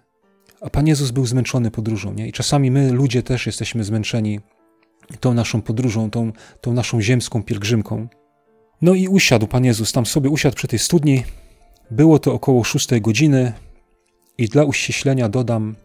A 0.63 0.69
Pan 0.69 0.87
Jezus 0.87 1.11
był 1.11 1.25
zmęczony 1.25 1.71
podróżą, 1.71 2.13
nie? 2.13 2.27
I 2.27 2.31
czasami 2.31 2.71
my, 2.71 2.91
ludzie, 2.91 3.23
też 3.23 3.45
jesteśmy 3.45 3.83
zmęczeni 3.83 4.39
tą 5.19 5.33
naszą 5.33 5.61
podróżą, 5.61 6.09
tą, 6.09 6.31
tą 6.61 6.73
naszą 6.73 7.01
ziemską 7.01 7.43
pielgrzymką. 7.43 8.07
No 8.81 8.93
i 8.93 9.07
usiadł 9.07 9.47
Pan 9.47 9.65
Jezus, 9.65 9.91
tam 9.91 10.05
sobie 10.05 10.29
usiadł 10.29 10.55
przy 10.55 10.67
tej 10.67 10.79
studni. 10.79 11.23
Było 11.91 12.19
to 12.19 12.33
około 12.33 12.63
szóstej 12.63 13.01
godziny 13.01 13.53
i 14.37 14.47
dla 14.47 14.63
uściślenia 14.63 15.29
dodam, 15.29 15.75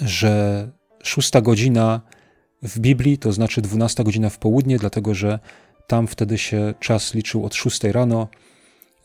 że 0.00 0.68
szósta 1.02 1.40
godzina 1.40 2.00
w 2.62 2.78
Biblii 2.78 3.18
to 3.18 3.32
znaczy 3.32 3.62
dwunasta 3.62 4.04
godzina 4.04 4.30
w 4.30 4.38
południe, 4.38 4.78
dlatego 4.78 5.14
że 5.14 5.38
tam 5.86 6.06
wtedy 6.06 6.38
się 6.38 6.74
czas 6.80 7.14
liczył 7.14 7.46
od 7.46 7.54
6 7.54 7.84
rano 7.84 8.28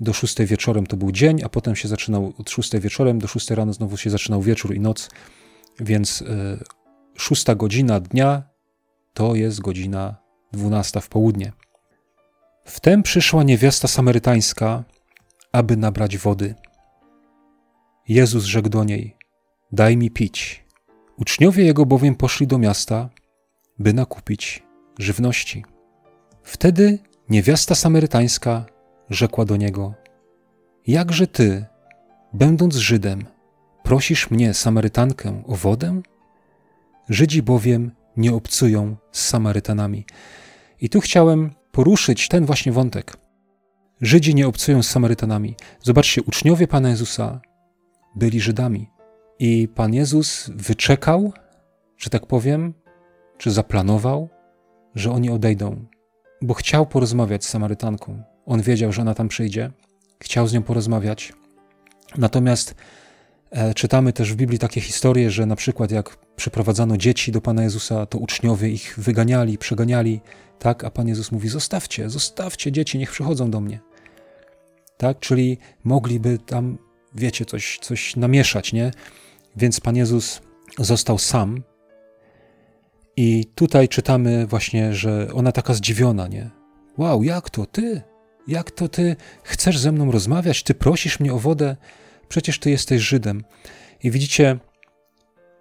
do 0.04 0.14
6 0.14 0.36
wieczorem 0.40 0.88
to 0.88 0.98
był 0.98 1.12
dzień, 1.12 1.44
a 1.44 1.50
potem 1.50 1.76
się 1.76 1.88
zaczynał 1.88 2.34
od 2.38 2.50
6 2.50 2.78
wieczorem 2.78 3.20
do 3.20 3.28
6 3.28 3.50
rano 3.50 3.74
znowu 3.74 3.98
się 3.98 4.10
zaczynał 4.10 4.42
wieczór 4.42 4.76
i 4.76 4.80
noc, 4.80 5.10
więc 5.80 6.22
y, 6.22 6.26
szósta 7.16 7.56
godzina 7.56 8.00
dnia 8.00 8.44
to 9.14 9.36
jest 9.36 9.62
godzina 9.62 10.16
12 10.52 11.02
w 11.02 11.10
południe. 11.10 11.52
Wtem 12.66 13.04
przyszła 13.04 13.44
niewiasta 13.44 13.88
samarytańska, 13.88 14.84
aby 15.52 15.78
nabrać 15.78 16.18
wody. 16.18 16.56
Jezus 18.08 18.44
rzekł 18.44 18.70
do 18.70 18.84
niej: 18.84 19.18
Daj 19.72 19.98
mi 19.98 20.12
pić. 20.12 20.64
Uczniowie 21.18 21.64
jego 21.64 21.86
bowiem 21.86 22.16
poszli 22.16 22.48
do 22.48 22.58
miasta, 22.58 23.10
by 23.80 23.94
nakupić 23.94 24.64
żywności. 25.00 25.66
Wtedy 26.44 27.00
niewiasta 27.30 27.76
samarytańska 27.76 28.66
rzekła 29.10 29.46
do 29.46 29.58
niego: 29.58 29.94
Jakże 30.88 31.28
ty, 31.28 31.66
będąc 32.34 32.76
Żydem, 32.76 33.26
prosisz 33.84 34.32
mnie, 34.32 34.54
Samarytankę, 34.54 35.44
o 35.48 35.56
wodę? 35.56 36.02
Żydzi 37.10 37.44
bowiem 37.44 37.92
nie 38.18 38.34
obcują 38.34 38.96
z 39.12 39.28
Samarytanami. 39.28 40.06
I 40.82 40.90
tu 40.90 41.02
chciałem 41.02 41.52
poruszyć 41.72 42.28
ten 42.28 42.46
właśnie 42.46 42.72
wątek. 42.72 43.18
Żydzi 44.02 44.36
nie 44.36 44.48
obcują 44.48 44.84
z 44.84 44.90
Samarytanami. 44.90 45.56
Zobaczcie, 45.82 46.24
uczniowie 46.24 46.68
Pana 46.68 46.90
Jezusa 46.90 47.42
byli 48.16 48.42
Żydami. 48.42 48.90
I 49.40 49.68
Pan 49.76 49.94
Jezus 49.94 50.50
wyczekał, 50.56 51.34
że 51.98 52.10
tak 52.10 52.26
powiem, 52.26 52.74
czy 53.38 53.52
zaplanował, 53.52 54.30
że 54.96 55.12
oni 55.12 55.30
odejdą 55.30 55.86
bo 56.44 56.54
chciał 56.54 56.86
porozmawiać 56.86 57.46
z 57.46 57.50
Samarytanką. 57.50 58.24
On 58.46 58.62
wiedział, 58.62 58.92
że 58.92 59.02
ona 59.02 59.14
tam 59.14 59.28
przyjdzie, 59.28 59.72
chciał 60.20 60.48
z 60.48 60.54
nią 60.54 60.64
porozmawiać. 60.64 61.34
Natomiast 62.18 62.76
e, 63.52 63.74
czytamy 63.74 64.14
też 64.14 64.34
w 64.34 64.36
Biblii 64.36 64.60
takie 64.60 64.82
historie, 64.82 65.32
że 65.32 65.46
na 65.46 65.56
przykład 65.56 65.92
jak 65.92 66.18
przyprowadzano 66.36 66.98
dzieci 66.98 67.32
do 67.32 67.42
Pana 67.42 67.64
Jezusa, 67.64 68.06
to 68.06 68.18
uczniowie 68.18 68.70
ich 68.70 68.96
wyganiali, 68.98 69.58
przeganiali, 69.58 70.22
tak? 70.60 70.84
A 70.84 70.92
Pan 70.92 71.08
Jezus 71.08 71.32
mówi: 71.32 71.50
Zostawcie, 71.50 72.10
zostawcie 72.10 72.72
dzieci, 72.72 72.98
niech 72.98 73.12
przychodzą 73.12 73.52
do 73.52 73.62
mnie. 73.62 73.80
Tak? 74.98 75.20
Czyli 75.20 75.58
mogliby 75.84 76.38
tam, 76.46 76.78
wiecie, 77.16 77.46
coś, 77.46 77.80
coś 77.82 78.16
namieszać, 78.16 78.74
nie? 78.74 78.92
Więc 79.56 79.80
Pan 79.80 79.96
Jezus 79.96 80.42
został 80.80 81.18
sam 81.18 81.64
i 83.18 83.46
tutaj 83.56 83.90
czytamy 83.90 84.48
właśnie, 84.48 84.94
że 84.94 85.28
ona 85.34 85.52
taka 85.52 85.74
zdziwiona, 85.74 86.28
nie? 86.28 86.50
Wow, 86.98 87.24
jak 87.24 87.50
to 87.50 87.66
ty? 87.66 88.02
Jak 88.48 88.72
to 88.72 88.88
ty 88.88 89.16
chcesz 89.44 89.78
ze 89.78 89.92
mną 89.92 90.12
rozmawiać? 90.12 90.64
Ty 90.64 90.74
prosisz 90.74 91.20
mnie 91.20 91.34
o 91.34 91.40
wodę? 91.40 91.76
Przecież 92.30 92.60
ty 92.60 92.70
jesteś 92.70 93.02
Żydem. 93.02 93.44
I 94.04 94.12
widzicie, 94.12 94.60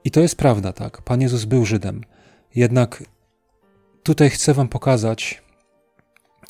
i 0.05 0.11
to 0.11 0.21
jest 0.21 0.37
prawda, 0.37 0.73
tak? 0.73 1.03
Pan 1.03 1.21
Jezus 1.21 1.45
był 1.45 1.67
Żydem. 1.67 2.05
Jednak 2.55 3.05
tutaj 4.03 4.31
chcę 4.31 4.55
Wam 4.55 4.69
pokazać, 4.69 5.43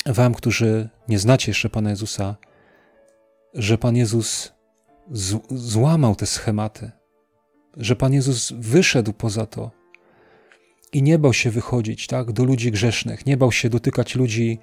Wam, 0.05 0.33
którzy 0.33 0.89
nie 1.07 1.19
znacie 1.19 1.51
jeszcze 1.51 1.69
Pana 1.69 1.89
Jezusa, 1.89 2.35
że 3.53 3.77
Pan 3.77 3.95
Jezus 3.95 4.53
złamał 5.49 6.15
te 6.15 6.25
schematy, 6.25 6.91
że 7.77 7.95
Pan 7.95 8.13
Jezus 8.13 8.51
wyszedł 8.51 9.13
poza 9.13 9.45
to 9.45 9.71
i 10.93 11.03
nie 11.03 11.19
bał 11.19 11.33
się 11.33 11.51
wychodzić 11.51 12.07
tak, 12.07 12.31
do 12.31 12.43
ludzi 12.43 12.71
grzesznych, 12.71 13.25
nie 13.25 13.37
bał 13.37 13.51
się 13.51 13.69
dotykać 13.69 14.15
ludzi 14.15 14.59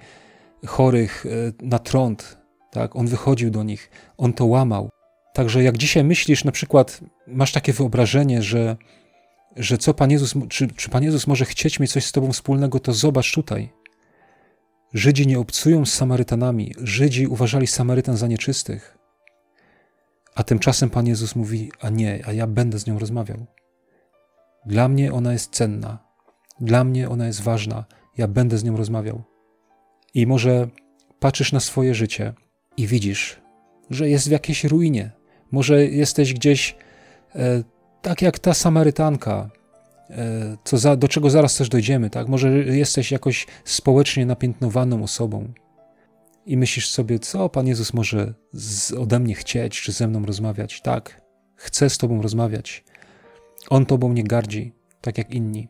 chorych 0.67 1.25
e, 1.25 1.65
na 1.65 1.79
trąd. 1.79 2.37
Tak? 2.71 2.95
On 2.95 3.07
wychodził 3.07 3.51
do 3.51 3.63
nich, 3.63 3.89
on 4.17 4.33
to 4.33 4.45
łamał. 4.45 4.89
Także 5.33 5.63
jak 5.63 5.77
dzisiaj 5.77 6.03
myślisz, 6.03 6.43
na 6.43 6.51
przykład 6.51 6.99
masz 7.27 7.51
takie 7.51 7.73
wyobrażenie, 7.73 8.41
że, 8.41 8.77
że 9.55 9.77
co 9.77 9.93
Pan 9.93 10.11
Jezus, 10.11 10.33
czy, 10.49 10.67
czy 10.67 10.89
Pan 10.89 11.03
Jezus 11.03 11.27
może 11.27 11.45
chcieć 11.45 11.79
mieć 11.79 11.91
coś 11.91 12.05
z 12.05 12.11
Tobą 12.11 12.31
wspólnego, 12.31 12.79
to 12.79 12.93
zobacz 12.93 13.33
tutaj. 13.33 13.69
Żydzi 14.93 15.27
nie 15.27 15.39
obcują 15.39 15.85
z 15.85 15.93
Samarytanami. 15.93 16.73
Żydzi 16.77 17.27
uważali 17.27 17.67
Samarytan 17.67 18.17
za 18.17 18.27
nieczystych. 18.27 18.97
A 20.35 20.43
tymczasem 20.43 20.89
Pan 20.89 21.07
Jezus 21.07 21.35
mówi: 21.35 21.71
A 21.81 21.89
nie, 21.89 22.23
a 22.25 22.33
ja 22.33 22.47
będę 22.47 22.79
z 22.79 22.87
nią 22.87 22.99
rozmawiał. 22.99 23.45
Dla 24.65 24.87
mnie 24.87 25.13
ona 25.13 25.33
jest 25.33 25.51
cenna. 25.51 26.11
Dla 26.61 26.83
mnie 26.83 27.09
ona 27.09 27.27
jest 27.27 27.41
ważna, 27.41 27.85
ja 28.17 28.27
będę 28.27 28.57
z 28.57 28.63
nią 28.63 28.77
rozmawiał. 28.77 29.23
I 30.13 30.27
może 30.27 30.67
patrzysz 31.19 31.51
na 31.51 31.59
swoje 31.59 31.95
życie 31.95 32.33
i 32.77 32.87
widzisz, 32.87 33.41
że 33.89 34.09
jest 34.09 34.27
w 34.27 34.31
jakiejś 34.31 34.63
ruinie. 34.63 35.11
Może 35.51 35.85
jesteś 35.85 36.33
gdzieś 36.33 36.75
e, 37.35 37.63
tak 38.01 38.21
jak 38.21 38.39
ta 38.39 38.53
Samarytanka, 38.53 39.49
e, 40.09 40.57
co 40.63 40.77
za, 40.77 40.95
do 40.95 41.07
czego 41.07 41.29
zaraz 41.29 41.55
też 41.55 41.69
dojdziemy, 41.69 42.09
tak? 42.09 42.27
Może 42.27 42.49
jesteś 42.51 43.11
jakoś 43.11 43.47
społecznie 43.65 44.25
napiętnowaną 44.25 45.03
osobą 45.03 45.53
i 46.45 46.57
myślisz 46.57 46.89
sobie, 46.89 47.19
co 47.19 47.49
Pan 47.49 47.67
Jezus 47.67 47.93
może 47.93 48.33
z, 48.53 48.91
ode 48.91 49.19
mnie 49.19 49.35
chcieć, 49.35 49.81
czy 49.81 49.91
ze 49.91 50.07
mną 50.07 50.25
rozmawiać. 50.25 50.81
Tak, 50.81 51.21
chce 51.55 51.89
z 51.89 51.97
Tobą 51.97 52.21
rozmawiać. 52.21 52.83
On 53.69 53.85
Tobą 53.85 54.13
nie 54.13 54.23
gardzi, 54.23 54.73
tak 55.01 55.17
jak 55.17 55.31
inni. 55.31 55.67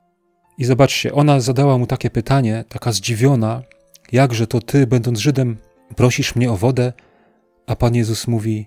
I 0.57 0.65
zobaczcie, 0.65 1.13
ona 1.13 1.39
zadała 1.39 1.77
mu 1.77 1.87
takie 1.87 2.09
pytanie, 2.09 2.63
taka 2.69 2.91
zdziwiona, 2.91 3.61
jakże 4.11 4.47
to 4.47 4.61
ty, 4.61 4.87
będąc 4.87 5.19
Żydem, 5.19 5.57
prosisz 5.95 6.35
mnie 6.35 6.51
o 6.51 6.57
wodę? 6.57 6.93
A 7.67 7.75
Pan 7.75 7.95
Jezus 7.95 8.27
mówi: 8.27 8.65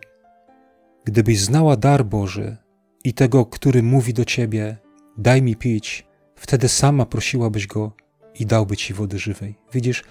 Gdybyś 1.04 1.40
znała 1.40 1.76
dar 1.76 2.04
Boży 2.04 2.56
i 3.04 3.14
tego, 3.14 3.46
który 3.46 3.82
mówi 3.82 4.14
do 4.14 4.24
ciebie, 4.24 4.76
daj 5.18 5.42
mi 5.42 5.56
pić, 5.56 6.06
wtedy 6.36 6.68
sama 6.68 7.06
prosiłabyś 7.06 7.66
go 7.66 7.92
i 8.38 8.46
dałby 8.46 8.76
ci 8.76 8.94
wody 8.94 9.18
żywej. 9.18 9.54
Widzisz, 9.72 10.04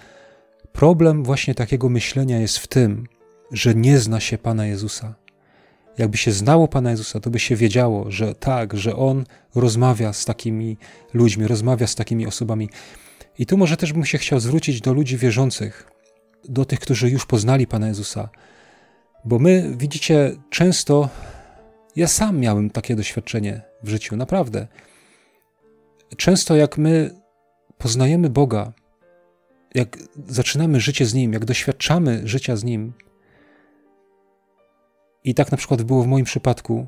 problem 0.72 1.24
właśnie 1.24 1.54
takiego 1.54 1.88
myślenia 1.88 2.38
jest 2.38 2.58
w 2.58 2.66
tym, 2.66 3.06
że 3.52 3.74
nie 3.74 3.98
zna 3.98 4.20
się 4.20 4.38
Pana 4.38 4.66
Jezusa. 4.66 5.14
Jakby 5.98 6.16
się 6.16 6.32
znało 6.32 6.68
Pana 6.68 6.90
Jezusa, 6.90 7.20
to 7.20 7.30
by 7.30 7.38
się 7.38 7.56
wiedziało, 7.56 8.10
że 8.10 8.34
tak, 8.34 8.76
że 8.76 8.96
On 8.96 9.24
rozmawia 9.54 10.12
z 10.12 10.24
takimi 10.24 10.76
ludźmi, 11.14 11.46
rozmawia 11.46 11.86
z 11.86 11.94
takimi 11.94 12.26
osobami. 12.26 12.68
I 13.38 13.46
tu 13.46 13.56
może 13.56 13.76
też 13.76 13.92
bym 13.92 14.04
się 14.04 14.18
chciał 14.18 14.40
zwrócić 14.40 14.80
do 14.80 14.92
ludzi 14.92 15.16
wierzących, 15.16 15.90
do 16.48 16.64
tych, 16.64 16.80
którzy 16.80 17.10
już 17.10 17.26
poznali 17.26 17.66
Pana 17.66 17.88
Jezusa. 17.88 18.28
Bo 19.24 19.38
my, 19.38 19.74
widzicie, 19.76 20.36
często, 20.50 21.08
ja 21.96 22.08
sam 22.08 22.38
miałem 22.38 22.70
takie 22.70 22.96
doświadczenie 22.96 23.62
w 23.82 23.88
życiu, 23.88 24.16
naprawdę. 24.16 24.66
Często 26.16 26.56
jak 26.56 26.78
my 26.78 27.20
poznajemy 27.78 28.30
Boga, 28.30 28.72
jak 29.74 29.98
zaczynamy 30.28 30.80
życie 30.80 31.06
z 31.06 31.14
Nim, 31.14 31.32
jak 31.32 31.44
doświadczamy 31.44 32.28
życia 32.28 32.56
z 32.56 32.64
Nim, 32.64 32.92
i 35.24 35.34
tak 35.34 35.50
na 35.50 35.58
przykład 35.58 35.82
było 35.82 36.02
w 36.02 36.06
moim 36.06 36.24
przypadku. 36.24 36.86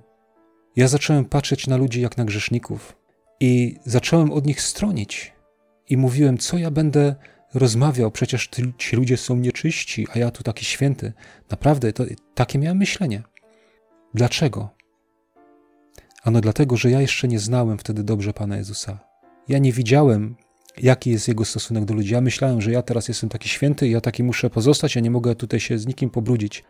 Ja 0.77 0.89
zacząłem 0.89 1.25
patrzeć 1.25 1.67
na 1.67 1.77
ludzi 1.77 2.01
jak 2.01 2.17
na 2.17 2.25
grzeszników 2.25 2.97
i 3.41 3.77
zacząłem 3.85 4.33
od 4.33 4.47
nich 4.47 4.63
stronić. 4.63 5.36
I 5.89 5.97
mówiłem, 5.97 6.39
co 6.39 6.59
ja 6.59 6.71
będę 6.71 7.15
rozmawiał, 7.55 8.11
przecież 8.11 8.51
ci 8.79 8.97
ludzie 8.97 9.17
są 9.17 9.37
nieczyści, 9.37 10.07
a 10.15 10.19
ja 10.19 10.31
tu 10.31 10.43
taki 10.43 10.65
święty. 10.65 11.13
Naprawdę, 11.51 11.93
to, 11.93 12.05
takie 12.35 12.59
miałem 12.59 12.79
myślenie. 12.79 13.23
Dlaczego? 14.15 14.71
Ano 16.23 16.41
dlatego, 16.41 16.77
że 16.77 16.91
ja 16.91 17.01
jeszcze 17.01 17.29
nie 17.29 17.39
znałem 17.39 17.79
wtedy 17.79 18.05
dobrze 18.05 18.33
Pana 18.33 18.57
Jezusa. 18.57 18.99
Ja 19.49 19.59
nie 19.59 19.73
widziałem, 19.73 20.37
jaki 20.83 21.11
jest 21.11 21.29
Jego 21.29 21.45
stosunek 21.45 21.85
do 21.85 21.95
ludzi. 21.95 22.13
Ja 22.13 22.21
myślałem, 22.21 22.61
że 22.61 22.73
ja 22.73 22.83
teraz 22.83 23.09
jestem 23.09 23.29
taki 23.29 23.49
święty, 23.49 23.89
ja 23.89 24.01
taki 24.01 24.23
muszę 24.23 24.51
pozostać, 24.51 24.95
ja 24.95 25.01
nie 25.01 25.11
mogę 25.11 25.35
tutaj 25.35 25.61
się 25.61 25.79
z 25.79 25.87
nikim 25.87 26.11
pobrudzić. 26.11 26.65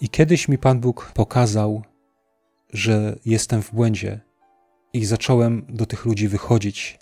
I 0.00 0.08
kiedyś 0.08 0.48
mi 0.48 0.58
Pan 0.58 0.80
Bóg 0.80 1.12
pokazał, 1.14 1.82
że 2.72 3.18
jestem 3.24 3.62
w 3.62 3.72
błędzie 3.72 4.20
i 4.92 5.04
zacząłem 5.04 5.66
do 5.68 5.86
tych 5.86 6.04
ludzi 6.04 6.28
wychodzić. 6.28 6.98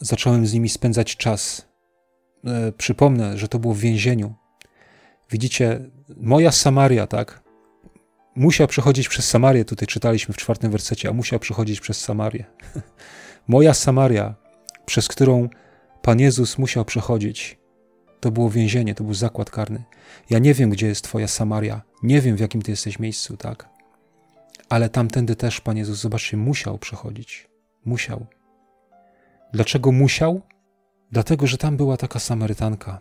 Zacząłem 0.00 0.46
z 0.46 0.52
nimi 0.52 0.68
spędzać 0.68 1.16
czas. 1.16 1.68
E, 2.44 2.72
przypomnę, 2.72 3.38
że 3.38 3.48
to 3.48 3.58
było 3.58 3.74
w 3.74 3.78
więzieniu. 3.78 4.34
Widzicie, 5.30 5.80
moja 6.16 6.52
Samaria, 6.52 7.06
tak? 7.06 7.42
Musiał 8.34 8.66
przechodzić 8.66 9.08
przez 9.08 9.28
Samarię, 9.28 9.64
tutaj 9.64 9.86
czytaliśmy 9.86 10.34
w 10.34 10.36
czwartym 10.36 10.70
wersecie, 10.70 11.08
a 11.08 11.12
musiał 11.12 11.38
przechodzić 11.38 11.80
przez 11.80 12.00
Samarię. 12.00 12.44
moja 13.48 13.74
Samaria, 13.74 14.34
przez 14.86 15.08
którą 15.08 15.48
Pan 16.02 16.20
Jezus 16.20 16.58
musiał 16.58 16.84
przechodzić, 16.84 17.58
to 18.20 18.30
było 18.30 18.50
więzienie, 18.50 18.94
to 18.94 19.04
był 19.04 19.14
zakład 19.14 19.50
karny. 19.50 19.84
Ja 20.30 20.38
nie 20.38 20.54
wiem, 20.54 20.70
gdzie 20.70 20.86
jest 20.86 21.04
Twoja 21.04 21.28
Samaria, 21.28 21.82
nie 22.02 22.20
wiem, 22.20 22.36
w 22.36 22.40
jakim 22.40 22.62
Ty 22.62 22.70
jesteś 22.70 22.98
miejscu, 22.98 23.36
tak? 23.36 23.68
Ale 24.68 24.88
tamtędy 24.88 25.36
też 25.36 25.60
Pan 25.60 25.76
Jezus, 25.76 26.00
zobaczcie, 26.00 26.36
musiał 26.36 26.78
przechodzić. 26.78 27.48
Musiał. 27.84 28.26
Dlaczego 29.56 29.92
musiał? 29.92 30.40
Dlatego, 31.12 31.46
że 31.46 31.58
tam 31.58 31.76
była 31.76 31.96
taka 31.96 32.18
Samarytanka, 32.18 33.00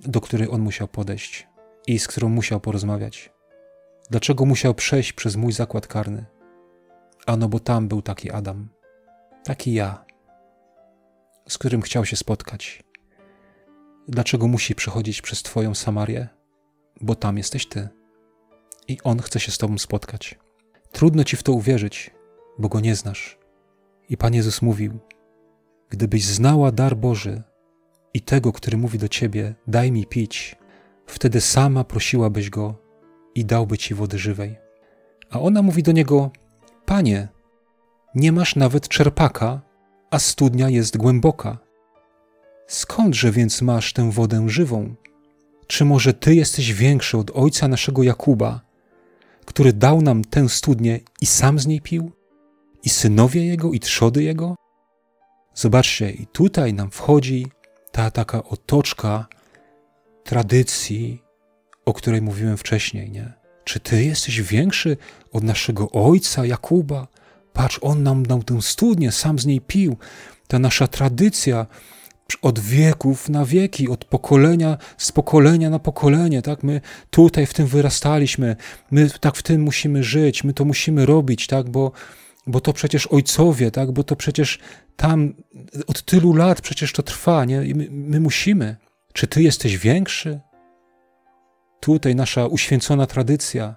do 0.00 0.20
której 0.20 0.48
on 0.50 0.60
musiał 0.60 0.88
podejść 0.88 1.48
i 1.86 1.98
z 1.98 2.08
którą 2.08 2.28
musiał 2.28 2.60
porozmawiać. 2.60 3.32
Dlaczego 4.10 4.44
musiał 4.44 4.74
przejść 4.74 5.12
przez 5.12 5.36
mój 5.36 5.52
zakład 5.52 5.86
karny? 5.86 6.24
Ano, 7.26 7.48
bo 7.48 7.60
tam 7.60 7.88
był 7.88 8.02
taki 8.02 8.30
Adam, 8.30 8.68
taki 9.44 9.74
ja, 9.74 10.04
z 11.48 11.58
którym 11.58 11.82
chciał 11.82 12.04
się 12.04 12.16
spotkać. 12.16 12.84
Dlaczego 14.08 14.48
musi 14.48 14.74
przechodzić 14.74 15.22
przez 15.22 15.42
Twoją 15.42 15.74
Samarię? 15.74 16.28
Bo 17.00 17.14
tam 17.14 17.38
jesteś 17.38 17.66
Ty. 17.66 17.88
I 18.88 18.98
On 19.02 19.18
chce 19.18 19.40
się 19.40 19.52
z 19.52 19.58
Tobą 19.58 19.78
spotkać. 19.78 20.38
Trudno 20.92 21.24
Ci 21.24 21.36
w 21.36 21.42
to 21.42 21.52
uwierzyć, 21.52 22.10
bo 22.58 22.68
Go 22.68 22.80
nie 22.80 22.94
znasz. 22.94 23.38
I 24.08 24.16
Pan 24.16 24.34
Jezus 24.34 24.62
mówił: 24.62 25.00
Gdybyś 25.94 26.24
znała 26.24 26.72
dar 26.72 26.96
Boży 26.96 27.42
i 28.14 28.20
tego, 28.20 28.52
który 28.52 28.76
mówi 28.76 28.98
do 28.98 29.08
Ciebie: 29.08 29.54
Daj 29.66 29.92
mi 29.92 30.06
pić, 30.06 30.56
wtedy 31.06 31.40
sama 31.40 31.84
prosiłabyś 31.84 32.50
Go 32.50 32.74
i 33.34 33.44
dałby 33.44 33.78
Ci 33.78 33.94
wody 33.94 34.18
żywej. 34.18 34.56
A 35.30 35.40
ona 35.40 35.62
mówi 35.62 35.82
do 35.82 35.92
Niego: 35.92 36.30
Panie, 36.86 37.28
nie 38.14 38.32
masz 38.32 38.56
nawet 38.56 38.88
czerpaka, 38.88 39.60
a 40.10 40.18
studnia 40.18 40.70
jest 40.70 40.96
głęboka. 40.96 41.58
Skądże 42.66 43.30
więc 43.30 43.62
masz 43.62 43.92
tę 43.92 44.10
wodę 44.10 44.48
żywą? 44.48 44.94
Czy 45.66 45.84
może 45.84 46.14
ty 46.14 46.34
jesteś 46.34 46.72
większy 46.72 47.18
od 47.18 47.30
ojca 47.34 47.68
naszego 47.68 48.02
Jakuba, 48.02 48.60
który 49.44 49.72
dał 49.72 50.02
nam 50.02 50.24
tę 50.24 50.48
studnię 50.48 51.00
i 51.20 51.26
sam 51.26 51.58
z 51.58 51.66
niej 51.66 51.80
pił? 51.80 52.12
I 52.82 52.88
synowie 52.88 53.46
jego, 53.46 53.72
i 53.72 53.80
trzody 53.80 54.22
jego? 54.22 54.63
Zobaczcie, 55.54 56.10
i 56.10 56.26
tutaj 56.26 56.74
nam 56.74 56.90
wchodzi 56.90 57.46
ta 57.92 58.10
taka 58.10 58.44
otoczka 58.44 59.26
tradycji, 60.24 61.22
o 61.84 61.92
której 61.92 62.22
mówiłem 62.22 62.56
wcześniej, 62.56 63.10
nie? 63.10 63.32
Czy 63.64 63.80
ty 63.80 64.04
jesteś 64.04 64.42
większy 64.42 64.96
od 65.32 65.44
naszego 65.44 65.90
ojca 65.90 66.46
Jakuba? 66.46 67.06
Patrz, 67.52 67.78
on 67.82 68.02
nam 68.02 68.22
dał 68.22 68.42
tę 68.42 68.62
studnię, 68.62 69.12
sam 69.12 69.38
z 69.38 69.46
niej 69.46 69.60
pił. 69.60 69.96
Ta 70.48 70.58
nasza 70.58 70.88
tradycja 70.88 71.66
od 72.42 72.58
wieków 72.58 73.28
na 73.28 73.44
wieki, 73.44 73.88
od 73.88 74.04
pokolenia 74.04 74.78
z 74.98 75.12
pokolenia 75.12 75.70
na 75.70 75.78
pokolenie, 75.78 76.42
tak? 76.42 76.62
My 76.62 76.80
tutaj 77.10 77.46
w 77.46 77.54
tym 77.54 77.66
wyrastaliśmy, 77.66 78.56
my 78.90 79.10
tak 79.20 79.36
w 79.36 79.42
tym 79.42 79.62
musimy 79.62 80.04
żyć, 80.04 80.44
my 80.44 80.54
to 80.54 80.64
musimy 80.64 81.06
robić, 81.06 81.46
tak? 81.46 81.70
Bo, 81.70 81.92
bo 82.46 82.60
to 82.60 82.72
przecież 82.72 83.06
ojcowie, 83.06 83.70
tak? 83.70 83.92
Bo 83.92 84.04
to 84.04 84.16
przecież 84.16 84.58
tam 84.96 85.34
od 85.86 86.02
tylu 86.02 86.32
lat 86.32 86.60
przecież 86.60 86.92
to 86.92 87.02
trwa, 87.02 87.44
nie? 87.44 87.64
I 87.64 87.74
my, 87.74 87.88
my 87.90 88.20
musimy. 88.20 88.76
Czy 89.12 89.26
ty 89.26 89.42
jesteś 89.42 89.78
większy? 89.78 90.40
Tutaj 91.80 92.14
nasza 92.14 92.46
uświęcona 92.46 93.06
tradycja, 93.06 93.74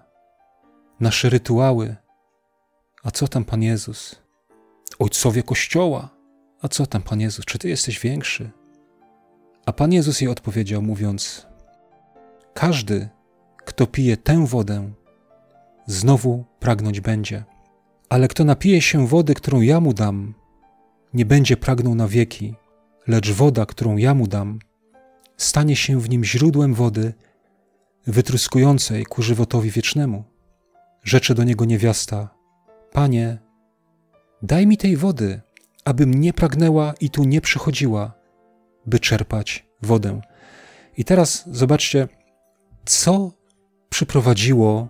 nasze 1.00 1.30
rytuały. 1.30 1.96
A 3.04 3.12
co 3.12 3.28
tam 3.28 3.46
Pan 3.46 3.64
Jezus? 3.64 4.16
Ojcowie 5.00 5.44
Kościoła 5.44 6.18
a 6.62 6.68
co 6.68 6.86
tam, 6.86 7.02
Pan 7.02 7.22
Jezus, 7.22 7.46
czy 7.46 7.60
Ty 7.60 7.70
jesteś 7.70 8.00
większy? 8.00 8.50
A 9.66 9.74
Pan 9.74 9.94
Jezus 9.94 10.22
jej 10.22 10.30
odpowiedział, 10.32 10.82
mówiąc: 10.82 11.48
Każdy, 12.54 13.10
kto 13.58 13.88
pije 13.88 14.18
tę 14.18 14.46
wodę, 14.46 14.92
znowu 15.86 16.46
pragnąć 16.60 17.02
będzie. 17.02 17.44
Ale 18.10 18.28
kto 18.28 18.44
napije 18.44 18.82
się 18.82 19.08
wody, 19.08 19.34
którą 19.34 19.62
ja 19.62 19.80
mu 19.80 19.94
dam, 19.94 20.34
nie 21.14 21.26
będzie 21.26 21.58
pragnął 21.58 21.96
na 21.96 22.08
wieki, 22.08 22.56
lecz 23.08 23.32
woda, 23.32 23.66
którą 23.66 23.98
ja 23.98 24.14
mu 24.14 24.28
dam, 24.28 24.60
stanie 25.38 25.76
się 25.76 26.02
w 26.02 26.10
nim 26.10 26.24
źródłem 26.24 26.74
wody 26.74 27.14
wytruskującej 28.08 29.06
ku 29.06 29.22
żywotowi 29.22 29.72
wiecznemu. 29.72 30.24
Rzecze 31.04 31.36
do 31.36 31.44
niego 31.44 31.66
niewiasta: 31.66 32.30
Panie, 32.92 33.38
daj 34.42 34.68
mi 34.68 34.78
tej 34.78 34.98
wody, 34.98 35.42
abym 35.86 36.14
nie 36.14 36.34
pragnęła 36.34 36.94
i 37.02 37.10
tu 37.10 37.24
nie 37.24 37.42
przychodziła, 37.42 38.14
by 38.86 39.00
czerpać 39.00 39.68
wodę. 39.82 40.22
I 40.98 41.06
teraz 41.06 41.44
zobaczcie, 41.52 42.08
co 42.86 43.32
przyprowadziło 43.90 44.88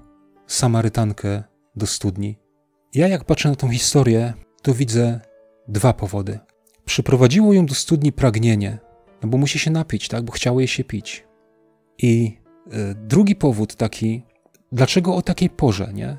Samarytankę 0.47 1.43
do 1.75 1.87
studni. 1.87 2.46
Ja, 2.93 3.07
jak 3.07 3.23
patrzę 3.23 3.49
na 3.49 3.55
tą 3.55 3.69
historię, 3.69 4.33
to 4.61 4.73
widzę 4.73 5.19
dwa 5.67 5.93
powody. 5.93 6.39
Przyprowadziło 6.85 7.53
ją 7.53 7.65
do 7.65 7.73
studni 7.73 8.11
pragnienie, 8.11 8.77
no 9.23 9.29
bo 9.29 9.37
musi 9.37 9.59
się 9.59 9.71
napić, 9.71 10.07
tak, 10.07 10.23
bo 10.23 10.31
chciało 10.31 10.59
jej 10.59 10.67
się 10.67 10.83
pić. 10.83 11.27
I 11.97 12.37
y, 12.67 12.95
drugi 12.95 13.35
powód 13.35 13.75
taki, 13.75 14.23
dlaczego 14.71 15.15
o 15.15 15.21
takiej 15.21 15.49
porze, 15.49 15.91
nie? 15.93 16.17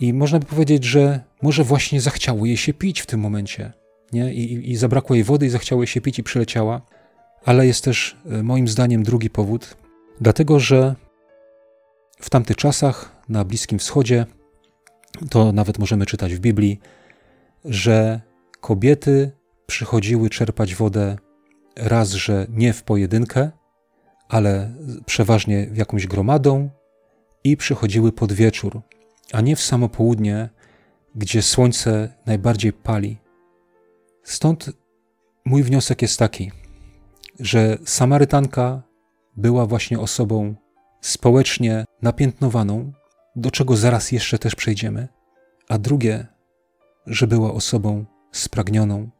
I 0.00 0.12
można 0.12 0.38
by 0.38 0.46
powiedzieć, 0.46 0.84
że 0.84 1.20
może 1.42 1.64
właśnie 1.64 2.00
zachciało 2.00 2.46
jej 2.46 2.56
się 2.56 2.74
pić 2.74 3.00
w 3.00 3.06
tym 3.06 3.20
momencie. 3.20 3.72
Nie? 4.12 4.34
I, 4.34 4.70
I 4.70 4.76
zabrakło 4.76 5.16
jej 5.16 5.24
wody 5.24 5.46
i 5.46 5.50
zachciało 5.50 5.82
jej 5.82 5.86
się 5.86 6.00
pić 6.00 6.18
i 6.18 6.22
przyleciała. 6.22 6.82
Ale 7.44 7.66
jest 7.66 7.84
też 7.84 8.16
e, 8.30 8.42
moim 8.42 8.68
zdaniem 8.68 9.02
drugi 9.02 9.30
powód, 9.30 9.76
dlatego 10.20 10.60
że 10.60 10.94
w 12.20 12.30
tamtych 12.30 12.56
czasach 12.56 13.22
na 13.28 13.44
Bliskim 13.44 13.78
Wschodzie, 13.78 14.26
to 15.30 15.52
nawet 15.52 15.78
możemy 15.78 16.06
czytać 16.06 16.34
w 16.34 16.40
Biblii, 16.40 16.80
że 17.64 18.20
kobiety 18.60 19.30
przychodziły 19.66 20.30
czerpać 20.30 20.74
wodę 20.74 21.16
raz, 21.76 22.10
że 22.10 22.46
nie 22.50 22.72
w 22.72 22.82
pojedynkę, 22.82 23.50
ale 24.28 24.74
przeważnie 25.06 25.66
w 25.66 25.76
jakąś 25.76 26.06
gromadą 26.06 26.70
i 27.44 27.56
przychodziły 27.56 28.12
pod 28.12 28.32
wieczór 28.32 28.82
a 29.32 29.40
nie 29.40 29.56
w 29.56 29.62
samo 29.62 29.88
południe, 29.88 30.48
gdzie 31.14 31.42
słońce 31.42 32.14
najbardziej 32.26 32.72
pali. 32.72 33.18
Stąd 34.22 34.70
mój 35.44 35.62
wniosek 35.62 36.02
jest 36.02 36.18
taki, 36.18 36.52
że 37.40 37.78
Samarytanka 37.84 38.82
była 39.36 39.66
właśnie 39.66 39.98
osobą 39.98 40.54
społecznie 41.00 41.84
napiętnowaną, 42.02 42.92
do 43.36 43.50
czego 43.50 43.76
zaraz 43.76 44.12
jeszcze 44.12 44.38
też 44.38 44.54
przejdziemy, 44.54 45.08
a 45.68 45.78
drugie, 45.78 46.26
że 47.06 47.26
była 47.26 47.52
osobą 47.52 48.04
spragnioną, 48.32 49.10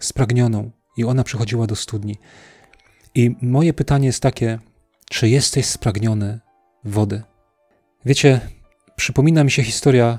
spragnioną 0.00 0.70
i 0.96 1.04
ona 1.04 1.24
przychodziła 1.24 1.66
do 1.66 1.76
studni. 1.76 2.18
I 3.14 3.36
moje 3.42 3.72
pytanie 3.72 4.06
jest 4.06 4.20
takie, 4.20 4.58
czy 5.10 5.28
jesteś 5.28 5.66
spragniony 5.66 6.40
wody? 6.84 7.22
Wiecie, 8.04 8.40
Przypomina 8.96 9.44
mi 9.44 9.50
się 9.50 9.62
historia 9.62 10.18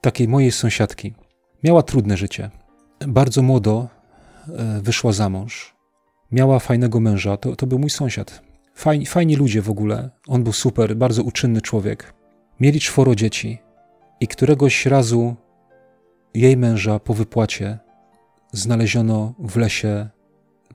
takiej 0.00 0.28
mojej 0.28 0.52
sąsiadki. 0.52 1.14
Miała 1.64 1.82
trudne 1.82 2.16
życie. 2.16 2.50
Bardzo 3.08 3.42
młodo 3.42 3.88
e, 4.48 4.80
wyszła 4.80 5.12
za 5.12 5.28
mąż. 5.28 5.74
Miała 6.32 6.58
fajnego 6.58 7.00
męża, 7.00 7.36
to, 7.36 7.56
to 7.56 7.66
był 7.66 7.78
mój 7.78 7.90
sąsiad. 7.90 8.42
Fajni, 8.74 9.06
fajni 9.06 9.36
ludzie 9.36 9.62
w 9.62 9.70
ogóle. 9.70 10.10
On 10.26 10.44
był 10.44 10.52
super, 10.52 10.96
bardzo 10.96 11.22
uczynny 11.22 11.60
człowiek. 11.60 12.14
Mieli 12.60 12.80
czworo 12.80 13.14
dzieci 13.14 13.58
i 14.20 14.28
któregoś 14.28 14.86
razu 14.86 15.36
jej 16.34 16.56
męża 16.56 16.98
po 16.98 17.14
wypłacie 17.14 17.78
znaleziono 18.52 19.34
w 19.38 19.56
lesie 19.56 20.08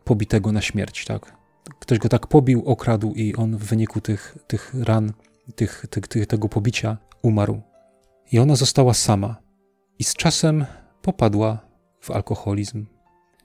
pobitego 0.04 0.52
na 0.52 0.62
śmierć, 0.62 1.06
tak? 1.06 1.36
Ktoś 1.80 2.00
go 2.00 2.10
tak 2.10 2.28
pobił, 2.28 2.64
okradł 2.66 3.14
i 3.14 3.36
on 3.36 3.58
w 3.58 3.64
wyniku 3.64 4.02
tych, 4.02 4.38
tych 4.48 4.74
ran, 4.84 5.14
tych, 5.56 5.86
tych, 5.90 6.08
tych, 6.08 6.28
tego 6.28 6.50
pobicia 6.50 6.98
umarł. 7.22 7.62
I 8.32 8.40
ona 8.40 8.56
została 8.56 8.94
sama. 8.94 9.36
I 10.00 10.04
z 10.04 10.14
czasem 10.14 10.66
popadła 11.02 11.60
w 12.02 12.12
alkoholizm. 12.12 12.86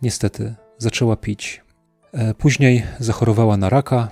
Niestety 0.02 0.54
zaczęła 0.78 1.16
pić. 1.16 1.64
E, 2.12 2.34
później 2.34 2.82
zachorowała 2.98 3.56
na 3.56 3.70
raka, 3.70 4.08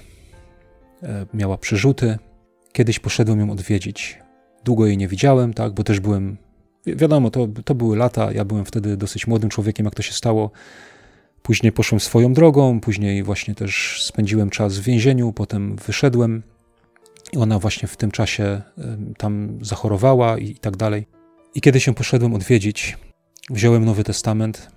e, 1.03 1.27
miała 1.35 1.59
przerzuty. 1.59 2.19
Kiedyś 2.73 2.99
poszedłem 2.99 3.41
ją 3.41 3.51
odwiedzić. 3.51 4.19
Długo 4.65 4.87
jej 4.87 4.97
nie 4.97 5.09
widziałem, 5.09 5.55
tak, 5.55 5.73
bo 5.73 5.85
też 5.85 6.01
byłem. 6.01 6.37
Wi 6.87 6.97
wiadomo, 6.97 7.31
to, 7.31 7.49
to 7.65 7.75
były 7.75 7.97
lata. 7.97 8.33
Ja 8.33 8.45
byłem 8.45 8.65
wtedy 8.65 8.97
dosyć 8.97 9.27
młodym 9.27 9.51
człowiekiem, 9.51 9.85
jak 9.85 9.95
to 9.95 10.03
się 10.03 10.13
stało. 10.13 10.51
Później 11.43 11.73
poszłem 11.73 12.01
swoją 12.01 12.33
drogą, 12.33 12.81
później 12.81 13.23
właśnie 13.23 13.55
też 13.55 14.03
spędziłem 14.05 14.51
czas 14.51 14.79
w 14.79 14.83
więzieniu, 14.83 15.33
potem 15.33 15.77
wyszedłem. 15.77 16.43
Ona 17.37 17.59
właśnie 17.59 17.89
w 17.89 17.97
tym 17.97 18.11
czasie 18.11 18.63
tam 19.19 19.59
zachorowała 19.63 20.39
i, 20.39 20.51
i 20.51 20.57
tak 20.57 20.77
dalej. 20.77 21.07
I 21.55 21.61
kiedy 21.61 21.81
się 21.81 21.95
poszedłem 21.95 22.35
odwiedzić, 22.35 22.99
wziąłem 23.51 23.85
Nowy 23.85 24.05
Testament 24.05 24.71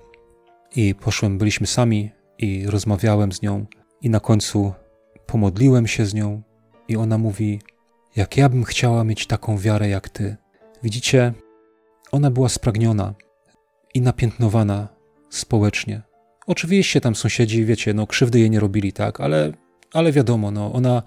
i 0.75 0.95
poszłem, 0.95 1.37
byliśmy 1.37 1.67
sami 1.67 2.11
i 2.37 2.65
rozmawiałem 2.67 3.31
z 3.31 3.41
nią 3.41 3.65
i 4.01 4.09
na 4.09 4.19
końcu 4.19 4.73
pomodliłem 5.25 5.87
się 5.87 6.05
z 6.05 6.13
nią 6.13 6.41
i 6.87 6.95
ona 6.95 7.17
mówi, 7.17 7.59
jak 8.15 8.37
ja 8.37 8.49
bym 8.49 8.63
chciała 8.63 9.03
mieć 9.03 9.27
taką 9.27 9.57
wiarę 9.57 9.89
jak 9.89 10.09
ty. 10.09 10.35
Widzicie, 10.83 11.33
ona 12.11 12.31
była 12.31 12.49
spragniona 12.49 13.13
i 13.93 14.01
napiętnowana 14.01 14.87
społecznie. 15.29 16.01
Oczywiście 16.47 17.01
tam 17.01 17.15
sąsiedzi, 17.15 17.65
wiecie, 17.65 17.93
no 17.93 18.07
krzywdy 18.07 18.39
jej 18.39 18.49
nie 18.49 18.59
robili, 18.59 18.93
tak, 18.93 19.21
ale, 19.21 19.51
ale 19.93 20.11
wiadomo, 20.11 20.51
no 20.51 20.73
ona, 20.73 21.03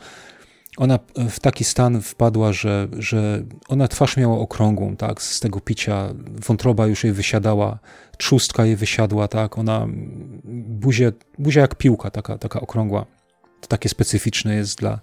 ona 0.77 0.99
w 1.31 1.41
taki 1.41 1.65
stan 1.65 2.03
wpadła, 2.03 2.53
że, 2.53 2.89
że 2.99 3.45
ona 3.69 3.89
twarz 3.89 4.17
miała 4.17 4.39
okrągłą, 4.39 4.97
tak, 4.97 5.23
z 5.23 5.41
tego 5.41 5.61
picia, 5.61 6.09
wątroba 6.47 6.87
już 6.87 7.05
jej 7.05 7.13
wysiadała, 7.13 7.79
trzustka 8.19 8.65
jej 8.65 8.77
wysiadła, 8.77 9.29
tak, 9.29 9.59
ona, 9.59 9.87
buzie, 10.45 11.13
buzia 11.39 11.61
jak 11.61 11.75
piłka, 11.75 12.11
taka, 12.11 12.39
taka 12.39 12.61
okrągła. 12.61 13.07
To 13.61 13.67
takie 13.69 13.89
specyficzne 13.89 14.55
jest 14.55 14.79
dla, 14.79 15.01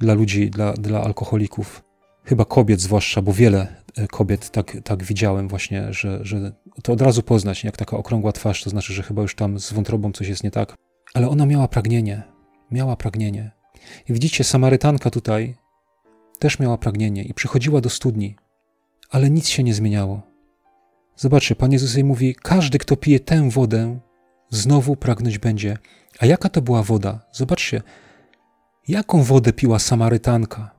dla 0.00 0.14
ludzi, 0.14 0.50
dla, 0.50 0.72
dla 0.72 1.02
alkoholików. 1.02 1.84
Chyba 2.24 2.44
kobiet 2.44 2.80
zwłaszcza, 2.80 3.22
bo 3.22 3.32
wiele 3.32 3.76
e, 3.96 4.08
kobiet 4.08 4.50
tak, 4.50 4.76
tak 4.84 5.04
widziałem 5.04 5.48
właśnie, 5.48 5.92
że, 5.92 6.18
że 6.22 6.52
to 6.82 6.92
od 6.92 7.02
razu 7.02 7.22
poznać, 7.22 7.64
jak 7.64 7.76
taka 7.76 7.96
okrągła 7.96 8.32
twarz, 8.32 8.64
to 8.64 8.70
znaczy, 8.70 8.92
że 8.92 9.02
chyba 9.02 9.22
już 9.22 9.34
tam 9.34 9.58
z 9.58 9.72
wątrobą 9.72 10.12
coś 10.12 10.28
jest 10.28 10.44
nie 10.44 10.50
tak. 10.50 10.74
Ale 11.14 11.28
ona 11.28 11.46
miała 11.46 11.68
pragnienie, 11.68 12.22
miała 12.70 12.96
pragnienie. 12.96 13.50
I 14.08 14.12
widzicie, 14.12 14.44
Samarytanka 14.44 15.10
tutaj 15.10 15.56
też 16.38 16.58
miała 16.58 16.78
pragnienie 16.78 17.22
i 17.24 17.34
przychodziła 17.34 17.80
do 17.80 17.90
studni, 17.90 18.36
ale 19.10 19.30
nic 19.30 19.48
się 19.48 19.62
nie 19.62 19.74
zmieniało. 19.74 20.22
Zobaczcie, 21.16 21.54
Pan 21.54 21.72
Jezus 21.72 21.94
jej 21.94 22.04
mówi: 22.04 22.34
Każdy, 22.34 22.78
kto 22.78 22.96
pije 22.96 23.20
tę 23.20 23.50
wodę, 23.50 23.98
znowu 24.50 24.96
pragnąć 24.96 25.38
będzie. 25.38 25.78
A 26.18 26.26
jaka 26.26 26.48
to 26.48 26.62
była 26.62 26.82
woda? 26.82 27.20
Zobaczcie, 27.32 27.82
jaką 28.88 29.22
wodę 29.22 29.52
piła 29.52 29.78
Samarytanka. 29.78 30.70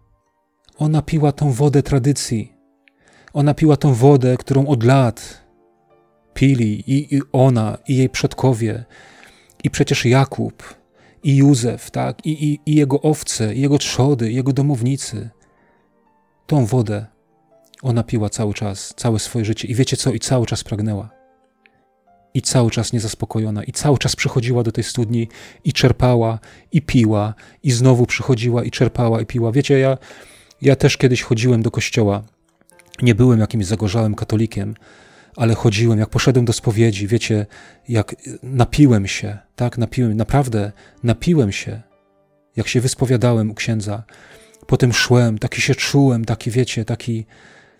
Ona 0.78 1.02
piła 1.02 1.32
tą 1.32 1.52
wodę 1.52 1.84
tradycji. 1.84 2.54
Ona 3.34 3.54
piła 3.54 3.78
tą 3.78 3.94
wodę, 3.94 4.38
którą 4.38 4.68
od 4.68 4.84
lat 4.84 5.42
pili 6.34 6.92
i, 6.92 7.16
i 7.16 7.22
ona, 7.32 7.78
i 7.88 7.98
jej 7.98 8.10
przodkowie, 8.10 8.86
i 9.64 9.70
przecież 9.70 10.06
Jakub, 10.06 10.76
i 11.24 11.36
Józef, 11.36 11.92
tak, 11.92 12.26
i, 12.26 12.46
i, 12.46 12.60
i 12.66 12.76
jego 12.76 13.02
owce, 13.02 13.56
i 13.56 13.62
jego 13.62 13.78
trzody, 13.78 14.32
i 14.32 14.36
jego 14.36 14.54
domownicy. 14.54 15.30
Tą 16.48 16.66
wodę 16.66 17.06
ona 17.82 18.04
piła 18.04 18.30
cały 18.30 18.54
czas, 18.54 18.94
całe 18.98 19.20
swoje 19.20 19.46
życie. 19.46 19.68
I 19.68 19.76
wiecie 19.76 19.98
co? 19.98 20.12
I 20.12 20.20
cały 20.20 20.46
czas 20.46 20.64
pragnęła. 20.64 21.20
I 22.34 22.41
cały 22.41 22.72
czas 22.72 22.94
niezaspokojona. 22.94 23.63
I 23.63 23.72
cały 23.72 23.98
czas 23.98 24.15
przychodziła 24.15 24.63
do 24.63 24.72
tej 24.72 24.84
studni 24.84 25.28
i 25.63 25.74
czerpała, 25.74 26.39
i 26.72 26.82
piła, 26.82 27.34
i 27.63 27.72
znowu 27.72 28.06
przychodziła 28.06 28.63
i 28.63 28.72
czerpała, 28.72 29.22
i 29.22 29.26
piła. 29.26 29.52
Wiecie, 29.52 29.80
ja, 29.80 29.98
ja 30.62 30.76
też 30.76 30.98
kiedyś 30.98 31.22
chodziłem 31.22 31.62
do 31.62 31.72
kościoła. 31.72 32.24
Nie 33.02 33.15
byłem 33.15 33.39
jakimś 33.39 33.65
zagorzałym 33.65 34.15
katolikiem, 34.15 34.76
ale 35.36 35.56
chodziłem, 35.56 36.00
jak 36.00 36.10
poszedłem 36.10 36.46
do 36.46 36.54
spowiedzi, 36.54 37.08
wiecie, 37.08 37.46
jak 37.89 38.15
napiłem 38.44 39.08
się, 39.08 39.38
tak, 39.56 39.78
napiłem, 39.78 40.17
naprawdę 40.17 40.72
napiłem 41.04 41.52
się, 41.52 41.82
jak 42.56 42.67
się 42.67 42.82
wyspowiadałem 42.82 43.52
u 43.52 43.54
księdza. 43.54 44.04
Potem 44.67 44.94
szłem, 44.94 45.38
taki 45.38 45.62
się 45.62 45.76
czułem, 45.76 46.26
taki, 46.26 46.52
wiecie, 46.52 46.86
taki, 46.86 47.26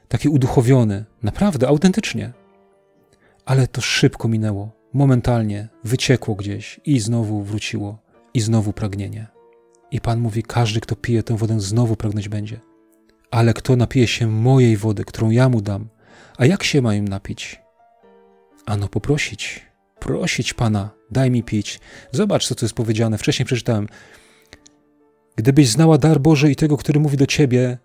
taki 0.08 0.30
uduchowiony, 0.30 1.06
naprawdę, 1.24 1.68
autentycznie. 1.68 2.41
Ale 3.52 3.68
to 3.68 3.82
szybko 3.82 4.28
minęło, 4.28 4.72
momentalnie, 4.94 5.68
wyciekło 5.84 6.36
gdzieś 6.36 6.80
i 6.86 7.00
znowu 7.00 7.44
wróciło, 7.44 7.98
i 8.34 8.42
znowu 8.42 8.74
pragnienie. 8.74 9.28
I 9.92 10.02
Pan 10.02 10.20
mówi: 10.20 10.44
Każdy, 10.44 10.80
kto 10.80 10.96
pije 10.96 11.24
tę 11.24 11.38
wodę, 11.38 11.60
znowu 11.60 11.96
pragnąć 11.96 12.30
będzie. 12.30 12.60
Ale 13.32 13.54
kto 13.54 13.76
napije 13.76 14.08
się 14.08 14.28
mojej 14.28 14.78
wody, 14.78 15.06
którą 15.06 15.30
ja 15.30 15.50
mu 15.50 15.62
dam, 15.62 15.90
a 16.38 16.46
jak 16.46 16.64
się 16.64 16.82
mają 16.82 17.04
napić? 17.04 17.62
Ano 18.66 18.88
poprosić, 18.88 19.66
prosić 20.00 20.54
Pana, 20.54 20.90
daj 21.10 21.32
mi 21.32 21.44
pić. 21.44 21.80
Zobacz, 22.12 22.48
co 22.48 22.56
tu 22.56 22.66
jest 22.66 22.76
powiedziane. 22.76 23.18
Wcześniej 23.18 23.46
przeczytałem. 23.46 23.88
Gdybyś 25.36 25.70
znała 25.70 25.98
dar 25.98 26.20
Boży 26.20 26.52
i 26.52 26.56
tego, 26.56 26.78
który 26.78 27.00
mówi 27.00 27.18
do 27.18 27.26
ciebie, 27.26 27.78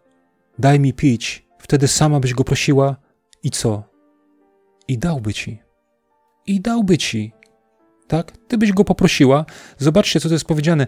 daj 0.58 0.80
mi 0.80 0.92
pić, 0.92 1.46
wtedy 1.58 1.88
sama 1.88 2.20
byś 2.20 2.34
go 2.34 2.44
prosiła 2.44 2.96
i 3.42 3.50
co? 3.50 3.95
I 4.88 4.98
dałby 4.98 5.34
ci. 5.34 5.58
I 6.46 6.60
dałby 6.60 6.98
ci. 6.98 7.32
Tak? 8.06 8.32
Ty 8.48 8.58
byś 8.58 8.72
go 8.72 8.84
poprosiła. 8.84 9.44
Zobaczcie, 9.78 10.20
co 10.20 10.28
to 10.28 10.34
jest 10.34 10.44
powiedziane. 10.44 10.86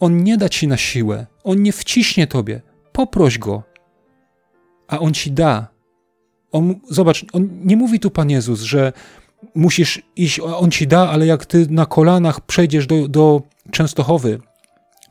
On 0.00 0.24
nie 0.24 0.36
da 0.36 0.48
ci 0.48 0.68
na 0.68 0.76
siłę. 0.76 1.26
On 1.44 1.62
nie 1.62 1.72
wciśnie 1.72 2.26
tobie. 2.26 2.60
Poproś 2.92 3.38
go. 3.38 3.62
A 4.88 4.98
on 4.98 5.14
ci 5.14 5.32
da. 5.32 5.68
On, 6.52 6.80
zobacz, 6.90 7.26
on 7.32 7.48
nie 7.64 7.76
mówi 7.76 8.00
tu 8.00 8.10
Pan 8.10 8.30
Jezus, 8.30 8.60
że 8.60 8.92
musisz 9.54 10.02
iść, 10.16 10.40
on 10.40 10.70
ci 10.70 10.86
da, 10.86 11.08
ale 11.08 11.26
jak 11.26 11.46
ty 11.46 11.66
na 11.70 11.86
kolanach 11.86 12.40
przejdziesz 12.40 12.86
do, 12.86 13.08
do 13.08 13.42
Częstochowy, 13.70 14.40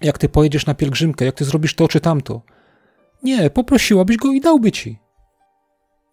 jak 0.01 0.17
ty 0.17 0.29
pojedziesz 0.29 0.65
na 0.65 0.73
pielgrzymkę, 0.73 1.25
jak 1.25 1.35
ty 1.35 1.45
zrobisz 1.45 1.75
to 1.75 1.87
czy 1.87 1.99
tamto. 1.99 2.41
Nie, 3.23 3.49
poprosiłabyś 3.49 4.17
go 4.17 4.31
i 4.31 4.41
dałby 4.41 4.71
ci. 4.71 4.99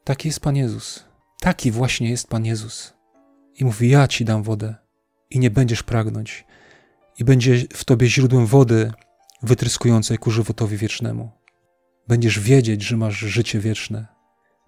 Taki 0.05 0.29
jest 0.29 0.41
Pan 0.41 0.57
Jezus. 0.57 1.05
Taki 1.45 1.71
właśnie 1.71 2.11
jest 2.11 2.29
Pan 2.29 2.45
Jezus. 2.45 2.95
I 3.55 3.65
mówi: 3.65 3.89
Ja 3.89 4.09
ci 4.09 4.25
dam 4.25 4.43
wodę 4.43 4.75
i 5.31 5.39
nie 5.39 5.51
będziesz 5.51 5.83
pragnąć, 5.83 6.45
i 7.19 7.25
będzie 7.25 7.65
w 7.73 7.85
tobie 7.85 8.07
źródłem 8.07 8.47
wody 8.47 8.93
wytryskującej 9.43 10.19
ku 10.19 10.31
żywotowi 10.31 10.77
wiecznemu. 10.77 11.31
Będziesz 12.09 12.41
wiedzieć, 12.41 12.83
że 12.83 12.97
masz 12.97 13.19
życie 13.19 13.61
wieczne. 13.61 14.07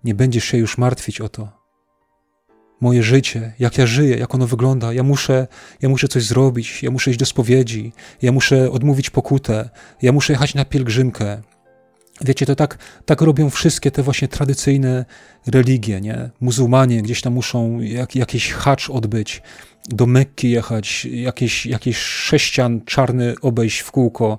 Nie 0.04 0.14
będziesz 0.14 0.44
się 0.44 0.58
już 0.58 0.78
martwić 0.78 1.20
o 1.20 1.28
to. 1.28 1.52
Moje 2.80 3.02
życie, 3.02 3.52
jak 3.58 3.78
ja 3.78 3.86
żyję, 3.86 4.16
jak 4.16 4.34
ono 4.34 4.46
wygląda, 4.46 4.92
ja 4.92 5.02
muszę, 5.02 5.46
ja 5.82 5.88
muszę 5.88 6.08
coś 6.08 6.22
zrobić, 6.22 6.82
ja 6.82 6.90
muszę 6.90 7.10
iść 7.10 7.18
do 7.18 7.26
spowiedzi, 7.26 7.92
ja 8.22 8.32
muszę 8.32 8.70
odmówić 8.70 9.10
pokutę, 9.10 9.70
ja 10.02 10.12
muszę 10.12 10.32
jechać 10.32 10.54
na 10.54 10.64
pielgrzymkę, 10.64 11.42
Wiecie, 12.20 12.46
to 12.46 12.54
tak, 12.54 12.78
tak 13.04 13.20
robią 13.20 13.50
wszystkie 13.50 13.90
te 13.90 14.02
właśnie 14.02 14.28
tradycyjne 14.28 15.04
religie, 15.46 16.00
nie? 16.00 16.30
Muzułmanie 16.40 17.02
gdzieś 17.02 17.20
tam 17.20 17.32
muszą 17.32 17.80
jak, 17.80 18.16
jakiś 18.16 18.52
hacz 18.52 18.90
odbyć, 18.90 19.42
do 19.88 20.06
Mekki 20.06 20.50
jechać, 20.50 21.04
jakieś, 21.04 21.66
jakiś 21.66 21.98
sześcian 21.98 22.80
czarny 22.84 23.34
obejść 23.42 23.78
w 23.78 23.90
kółko, 23.90 24.38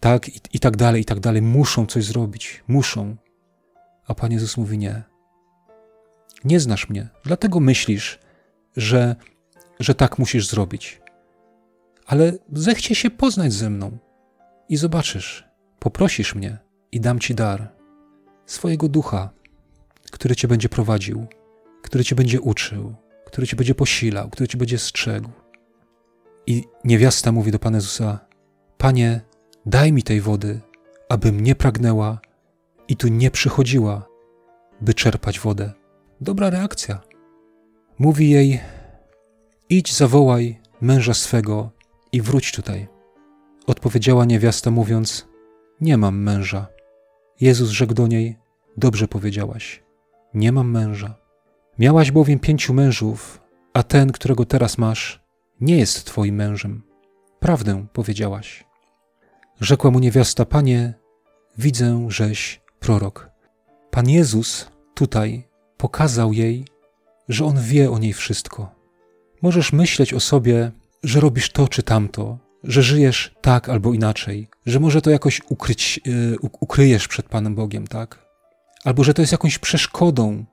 tak? 0.00 0.28
I, 0.28 0.40
I 0.52 0.60
tak 0.60 0.76
dalej, 0.76 1.02
i 1.02 1.04
tak 1.04 1.20
dalej. 1.20 1.42
Muszą 1.42 1.86
coś 1.86 2.04
zrobić, 2.04 2.64
muszą. 2.68 3.16
A 4.06 4.14
Pan 4.14 4.32
Jezus 4.32 4.56
mówi 4.56 4.78
nie. 4.78 5.02
Nie 6.44 6.60
znasz 6.60 6.88
mnie, 6.88 7.08
dlatego 7.24 7.60
myślisz, 7.60 8.18
że, 8.76 9.16
że 9.80 9.94
tak 9.94 10.18
musisz 10.18 10.48
zrobić. 10.48 11.00
Ale 12.06 12.32
zechcie 12.52 12.94
się 12.94 13.10
poznać 13.10 13.52
ze 13.52 13.70
mną 13.70 13.98
i 14.68 14.76
zobaczysz, 14.76 15.44
poprosisz 15.78 16.34
mnie 16.34 16.58
i 16.92 17.00
dam 17.00 17.18
Ci 17.18 17.34
dar 17.34 17.72
swojego 18.46 18.88
ducha, 18.88 19.30
który 20.10 20.36
Cię 20.36 20.48
będzie 20.48 20.68
prowadził, 20.68 21.26
który 21.82 22.04
Cię 22.04 22.16
będzie 22.16 22.40
uczył, 22.40 22.94
który 23.26 23.46
Cię 23.46 23.56
będzie 23.56 23.74
posilał, 23.74 24.30
który 24.30 24.48
Cię 24.48 24.58
będzie 24.58 24.78
strzegł. 24.78 25.30
I 26.46 26.64
niewiasta 26.84 27.32
mówi 27.32 27.50
do 27.50 27.58
Pana 27.58 27.76
Jezusa: 27.76 28.18
Panie, 28.78 29.20
daj 29.66 29.92
mi 29.92 30.02
tej 30.02 30.20
wody, 30.20 30.60
abym 31.08 31.40
nie 31.40 31.54
pragnęła 31.54 32.20
i 32.88 32.96
tu 32.96 33.08
nie 33.08 33.30
przychodziła, 33.30 34.06
by 34.80 34.94
czerpać 34.94 35.40
wodę. 35.40 35.72
Dobra 36.20 36.50
reakcja. 36.50 37.00
Mówi 37.98 38.30
jej: 38.30 38.60
Idź, 39.68 39.96
zawołaj 39.96 40.60
męża 40.80 41.14
swego 41.14 41.70
i 42.12 42.22
wróć 42.22 42.52
tutaj. 42.52 42.88
Odpowiedziała 43.66 44.24
niewiasta, 44.24 44.70
mówiąc: 44.70 45.28
Nie 45.80 45.96
mam 45.98 46.22
męża. 46.22 46.71
Jezus 47.42 47.70
rzekł 47.70 47.94
do 47.94 48.06
niej: 48.06 48.36
Dobrze 48.76 49.08
powiedziałaś, 49.08 49.82
nie 50.34 50.52
mam 50.52 50.70
męża. 50.70 51.14
Miałaś 51.78 52.10
bowiem 52.10 52.38
pięciu 52.38 52.74
mężów, 52.74 53.40
a 53.74 53.82
ten, 53.82 54.12
którego 54.12 54.44
teraz 54.44 54.78
masz, 54.78 55.22
nie 55.60 55.78
jest 55.78 56.04
twoim 56.04 56.34
mężem. 56.34 56.82
Prawdę 57.40 57.86
powiedziałaś. 57.92 58.64
Rzekła 59.60 59.90
mu 59.90 59.98
niewiasta: 59.98 60.44
Panie, 60.44 60.94
widzę, 61.58 62.06
żeś 62.08 62.60
prorok. 62.80 63.30
Pan 63.90 64.08
Jezus 64.08 64.70
tutaj 64.94 65.48
pokazał 65.76 66.32
jej, 66.32 66.64
że 67.28 67.44
on 67.44 67.60
wie 67.60 67.90
o 67.90 67.98
niej 67.98 68.12
wszystko. 68.12 68.74
Możesz 69.42 69.72
myśleć 69.72 70.14
o 70.14 70.20
sobie, 70.20 70.72
że 71.02 71.20
robisz 71.20 71.52
to 71.52 71.68
czy 71.68 71.82
tamto, 71.82 72.38
że 72.64 72.82
żyjesz 72.82 73.34
tak 73.40 73.68
albo 73.68 73.94
inaczej, 73.94 74.48
że 74.66 74.80
może 74.80 75.02
to 75.02 75.10
jakoś 75.10 75.40
ukryć, 75.48 76.00
yy, 76.06 76.36
ukryjesz 76.40 77.08
przed 77.08 77.28
Panem 77.28 77.54
Bogiem, 77.54 77.86
tak? 77.86 78.26
Albo 78.84 79.04
że 79.04 79.14
to 79.14 79.22
jest 79.22 79.32
jakąś 79.32 79.58
przeszkodą 79.58 80.44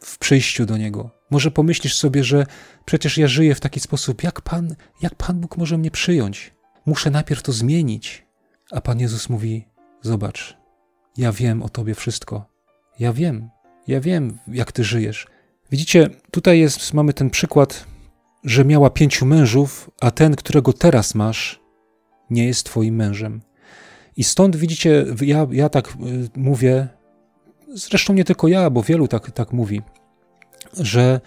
w 0.00 0.18
przyjściu 0.18 0.66
do 0.66 0.76
Niego. 0.76 1.10
Może 1.30 1.50
pomyślisz 1.50 1.96
sobie, 1.96 2.24
że 2.24 2.46
przecież 2.84 3.18
ja 3.18 3.28
żyję 3.28 3.54
w 3.54 3.60
taki 3.60 3.80
sposób, 3.80 4.22
jak 4.22 4.40
Pan, 4.40 4.74
jak 5.02 5.14
Pan 5.14 5.40
Bóg 5.40 5.56
może 5.56 5.78
mnie 5.78 5.90
przyjąć? 5.90 6.54
Muszę 6.86 7.10
najpierw 7.10 7.42
to 7.42 7.52
zmienić. 7.52 8.26
A 8.70 8.80
Pan 8.80 9.00
Jezus 9.00 9.28
mówi: 9.28 9.64
Zobacz, 10.02 10.56
ja 11.16 11.32
wiem 11.32 11.62
o 11.62 11.68
Tobie 11.68 11.94
wszystko. 11.94 12.46
Ja 12.98 13.12
wiem, 13.12 13.50
ja 13.86 14.00
wiem, 14.00 14.38
jak 14.48 14.72
Ty 14.72 14.84
żyjesz. 14.84 15.26
Widzicie, 15.70 16.10
tutaj 16.30 16.58
jest, 16.58 16.94
mamy 16.94 17.12
ten 17.12 17.30
przykład, 17.30 17.86
że 18.44 18.64
miała 18.64 18.90
pięciu 18.90 19.26
mężów, 19.26 19.90
a 20.00 20.10
ten, 20.10 20.36
którego 20.36 20.72
teraz 20.72 21.14
masz, 21.14 21.60
nie 22.30 22.46
jest 22.46 22.66
Twoim 22.66 22.94
mężem. 22.94 23.40
I 24.16 24.24
stąd 24.24 24.56
widzicie, 24.56 25.04
ja, 25.20 25.46
ja 25.50 25.68
tak 25.68 25.88
y, 25.88 25.92
mówię, 26.36 26.88
zresztą 27.68 28.14
nie 28.14 28.24
tylko 28.24 28.48
ja, 28.48 28.70
bo 28.70 28.82
wielu 28.82 29.08
tak, 29.08 29.30
tak 29.30 29.52
mówi, 29.52 29.82
że 30.80 31.20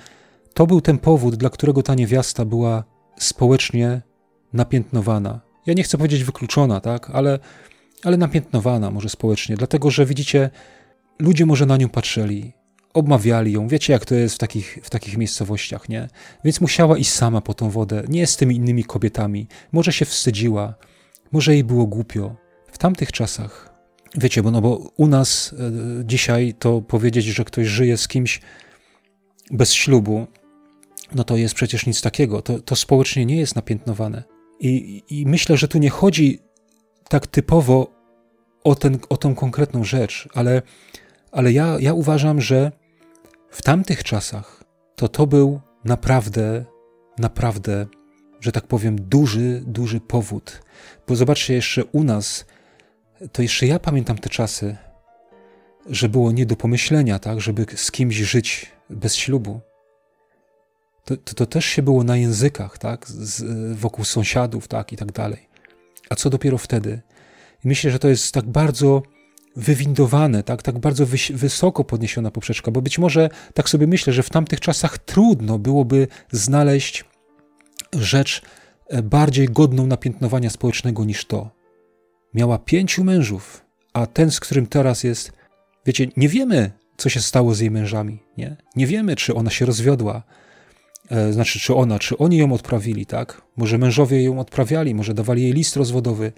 to 0.53 0.67
był 0.67 0.81
ten 0.81 0.97
powód, 0.97 1.35
dla 1.35 1.49
którego 1.49 1.83
ta 1.83 1.95
niewiasta 1.95 2.45
była 2.45 2.83
społecznie 3.19 4.01
napiętnowana. 4.53 5.41
Ja 5.65 5.73
nie 5.73 5.83
chcę 5.83 5.97
powiedzieć 5.97 6.23
wykluczona, 6.23 6.81
tak, 6.81 7.09
ale, 7.09 7.39
ale 8.03 8.17
napiętnowana 8.17 8.91
może 8.91 9.09
społecznie, 9.09 9.55
dlatego 9.55 9.91
że 9.91 10.05
widzicie, 10.05 10.49
ludzie 11.19 11.45
może 11.45 11.65
na 11.65 11.77
nią 11.77 11.89
patrzyli, 11.89 12.53
obmawiali 12.95 13.51
ją. 13.51 13.67
Wiecie, 13.67 13.93
jak 13.93 14.05
to 14.05 14.15
jest 14.15 14.35
w 14.35 14.37
takich, 14.37 14.79
w 14.83 14.89
takich 14.89 15.17
miejscowościach, 15.17 15.89
nie? 15.89 16.07
Więc 16.43 16.61
musiała 16.61 16.97
iść 16.97 17.11
sama 17.11 17.41
po 17.41 17.53
tą 17.53 17.69
wodę, 17.69 18.03
nie 18.09 18.27
z 18.27 18.37
tymi 18.37 18.55
innymi 18.55 18.83
kobietami. 18.83 19.47
Może 19.71 19.93
się 19.93 20.05
wstydziła, 20.05 20.75
może 21.31 21.53
jej 21.53 21.63
było 21.63 21.87
głupio. 21.87 22.35
W 22.71 22.77
tamtych 22.77 23.11
czasach, 23.11 23.73
wiecie, 24.17 24.43
bo, 24.43 24.51
no 24.51 24.61
bo 24.61 24.91
u 24.97 25.07
nas 25.07 25.55
e, 25.59 26.05
dzisiaj 26.05 26.53
to 26.59 26.81
powiedzieć, 26.81 27.25
że 27.25 27.45
ktoś 27.45 27.67
żyje 27.67 27.97
z 27.97 28.07
kimś 28.07 28.41
bez 29.51 29.73
ślubu, 29.73 30.27
no 31.15 31.23
to 31.23 31.37
jest 31.37 31.55
przecież 31.55 31.85
nic 31.85 32.01
takiego. 32.01 32.41
To, 32.41 32.59
to 32.59 32.75
społecznie 32.75 33.25
nie 33.25 33.37
jest 33.37 33.55
napiętnowane. 33.55 34.23
I, 34.59 35.03
I 35.09 35.25
myślę, 35.25 35.57
że 35.57 35.67
tu 35.67 35.77
nie 35.77 35.89
chodzi 35.89 36.39
tak 37.09 37.27
typowo 37.27 37.91
o, 38.63 38.75
ten, 38.75 38.99
o 39.09 39.17
tą 39.17 39.35
konkretną 39.35 39.83
rzecz, 39.83 40.29
ale, 40.33 40.61
ale 41.31 41.51
ja, 41.51 41.77
ja 41.79 41.93
uważam, 41.93 42.41
że 42.41 42.71
w 43.55 43.61
tamtych 43.61 44.03
czasach 44.03 44.63
to 44.95 45.07
to 45.07 45.27
był 45.27 45.61
naprawdę, 45.85 46.65
naprawdę, 47.19 47.85
że 48.41 48.51
tak 48.51 48.67
powiem, 48.67 48.95
duży, 49.01 49.63
duży 49.67 49.99
powód. 49.99 50.61
Bo 51.07 51.15
zobaczcie, 51.15 51.53
jeszcze 51.53 51.85
u 51.85 52.03
nas, 52.03 52.45
to 53.31 53.41
jeszcze 53.41 53.67
ja 53.67 53.79
pamiętam 53.79 54.17
te 54.17 54.29
czasy, 54.29 54.77
że 55.89 56.09
było 56.09 56.31
nie 56.31 56.45
do 56.45 56.55
pomyślenia, 56.55 57.19
tak, 57.19 57.41
żeby 57.41 57.65
z 57.75 57.91
kimś 57.91 58.15
żyć 58.15 58.71
bez 58.89 59.15
ślubu. 59.15 59.59
To, 61.05 61.17
to, 61.17 61.33
to 61.33 61.45
też 61.45 61.65
się 61.65 61.81
było 61.81 62.03
na 62.03 62.17
językach, 62.17 62.77
tak, 62.77 63.07
z, 63.07 63.43
wokół 63.77 64.05
sąsiadów, 64.05 64.67
tak, 64.67 64.93
i 64.93 64.97
tak 64.97 65.11
dalej. 65.11 65.49
A 66.09 66.15
co 66.15 66.29
dopiero 66.29 66.57
wtedy? 66.57 67.01
I 67.65 67.67
myślę, 67.67 67.91
że 67.91 67.99
to 67.99 68.07
jest 68.07 68.33
tak 68.33 68.45
bardzo 68.45 69.03
wywindowane, 69.55 70.43
tak, 70.43 70.61
tak 70.61 70.79
bardzo 70.79 71.05
wysoko 71.33 71.83
podniesiona 71.83 72.31
poprzeczka, 72.31 72.71
bo 72.71 72.81
być 72.81 72.99
może 72.99 73.29
tak 73.53 73.69
sobie 73.69 73.87
myślę, 73.87 74.13
że 74.13 74.23
w 74.23 74.29
tamtych 74.29 74.59
czasach 74.59 74.97
trudno 74.97 75.59
byłoby 75.59 76.07
znaleźć 76.31 77.05
rzecz 77.93 78.41
e, 78.87 79.01
bardziej 79.01 79.47
godną 79.47 79.87
napiętnowania 79.87 80.49
społecznego 80.49 81.05
niż 81.05 81.25
to. 81.25 81.49
Miała 82.33 82.57
pięciu 82.57 83.03
mężów, 83.03 83.65
a 83.93 84.05
ten, 84.05 84.31
z 84.31 84.39
którym 84.39 84.67
teraz 84.67 85.03
jest, 85.03 85.31
wiecie, 85.85 86.07
nie 86.17 86.29
wiemy, 86.29 86.71
co 86.97 87.09
się 87.09 87.19
stało 87.21 87.53
z 87.53 87.59
jej 87.59 87.71
mężami, 87.71 88.19
nie? 88.37 88.57
Nie 88.75 88.87
wiemy, 88.87 89.15
czy 89.15 89.35
ona 89.35 89.49
się 89.49 89.65
rozwiodła, 89.65 90.23
e, 91.09 91.33
znaczy, 91.33 91.59
czy 91.59 91.75
ona, 91.75 91.99
czy 91.99 92.17
oni 92.17 92.37
ją 92.37 92.53
odprawili, 92.53 93.05
tak? 93.05 93.41
Może 93.57 93.77
mężowie 93.77 94.23
ją 94.23 94.39
odprawiali, 94.39 94.95
może 94.95 95.13
dawali 95.13 95.43
jej 95.43 95.53
list 95.53 95.75
rozwodowy, 95.75 96.31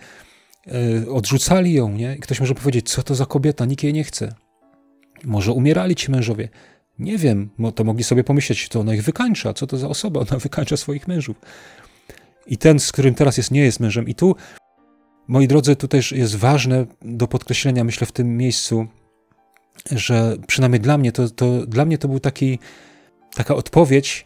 odrzucali 1.12 1.74
ją, 1.74 1.90
nie? 1.90 2.16
I 2.16 2.20
ktoś 2.20 2.40
może 2.40 2.56
powiedzieć, 2.56 2.90
co 2.90 3.04
to 3.04 3.16
za 3.16 3.26
kobieta, 3.26 3.66
nikt 3.66 3.84
jej 3.84 3.94
nie 3.94 4.04
chce. 4.04 4.36
Może 5.24 5.52
umierali 5.52 5.96
ci 5.96 6.12
mężowie. 6.12 6.50
Nie 7.00 7.18
wiem, 7.18 7.50
to 7.76 7.84
mogli 7.84 8.04
sobie 8.04 8.24
pomyśleć, 8.24 8.70
to 8.70 8.80
ona 8.80 8.94
ich 8.94 9.04
wykańcza, 9.04 9.54
co 9.54 9.68
to 9.68 9.78
za 9.78 9.88
osoba, 9.88 10.20
ona 10.20 10.40
wykańcza 10.48 10.78
swoich 10.78 11.08
mężów. 11.08 11.38
I 12.48 12.58
ten, 12.58 12.80
z 12.80 12.92
którym 12.92 13.16
teraz 13.16 13.38
jest, 13.38 13.52
nie 13.52 13.62
jest 13.62 13.80
mężem. 13.80 14.08
I 14.08 14.16
tu, 14.16 14.36
moi 15.28 15.48
drodzy, 15.48 15.76
tu 15.76 15.88
też 15.88 16.12
jest 16.12 16.36
ważne 16.36 16.86
do 17.02 17.28
podkreślenia, 17.28 17.84
myślę, 17.84 18.08
w 18.08 18.12
tym 18.12 18.38
miejscu, 18.38 18.88
że 19.92 20.36
przynajmniej 20.48 20.82
dla 20.82 20.98
mnie, 20.98 21.12
to, 21.12 21.30
to 21.30 21.66
dla 21.66 21.86
mnie 21.86 21.98
to 21.98 22.08
był 22.08 22.20
taki, 22.20 22.60
taka 23.36 23.56
odpowiedź 23.56 24.26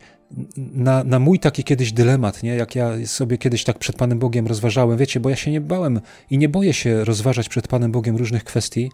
na, 0.58 1.04
na 1.04 1.20
mój 1.20 1.40
taki 1.40 1.64
kiedyś 1.64 1.92
dylemat, 1.92 2.44
nie? 2.44 2.56
jak 2.56 2.76
ja 2.76 3.06
sobie 3.06 3.38
kiedyś 3.38 3.64
tak 3.64 3.80
przed 3.80 3.96
Panem 3.96 4.20
Bogiem 4.20 4.48
rozważałem, 4.48 4.98
wiecie, 4.98 5.20
bo 5.20 5.30
ja 5.30 5.36
się 5.36 5.52
nie 5.52 5.62
bałem 5.62 6.02
i 6.30 6.38
nie 6.38 6.50
boję 6.50 6.74
się 6.74 7.06
rozważać 7.06 7.50
przed 7.50 7.68
Panem 7.68 7.92
Bogiem 7.92 8.18
różnych 8.18 8.44
kwestii 8.44 8.92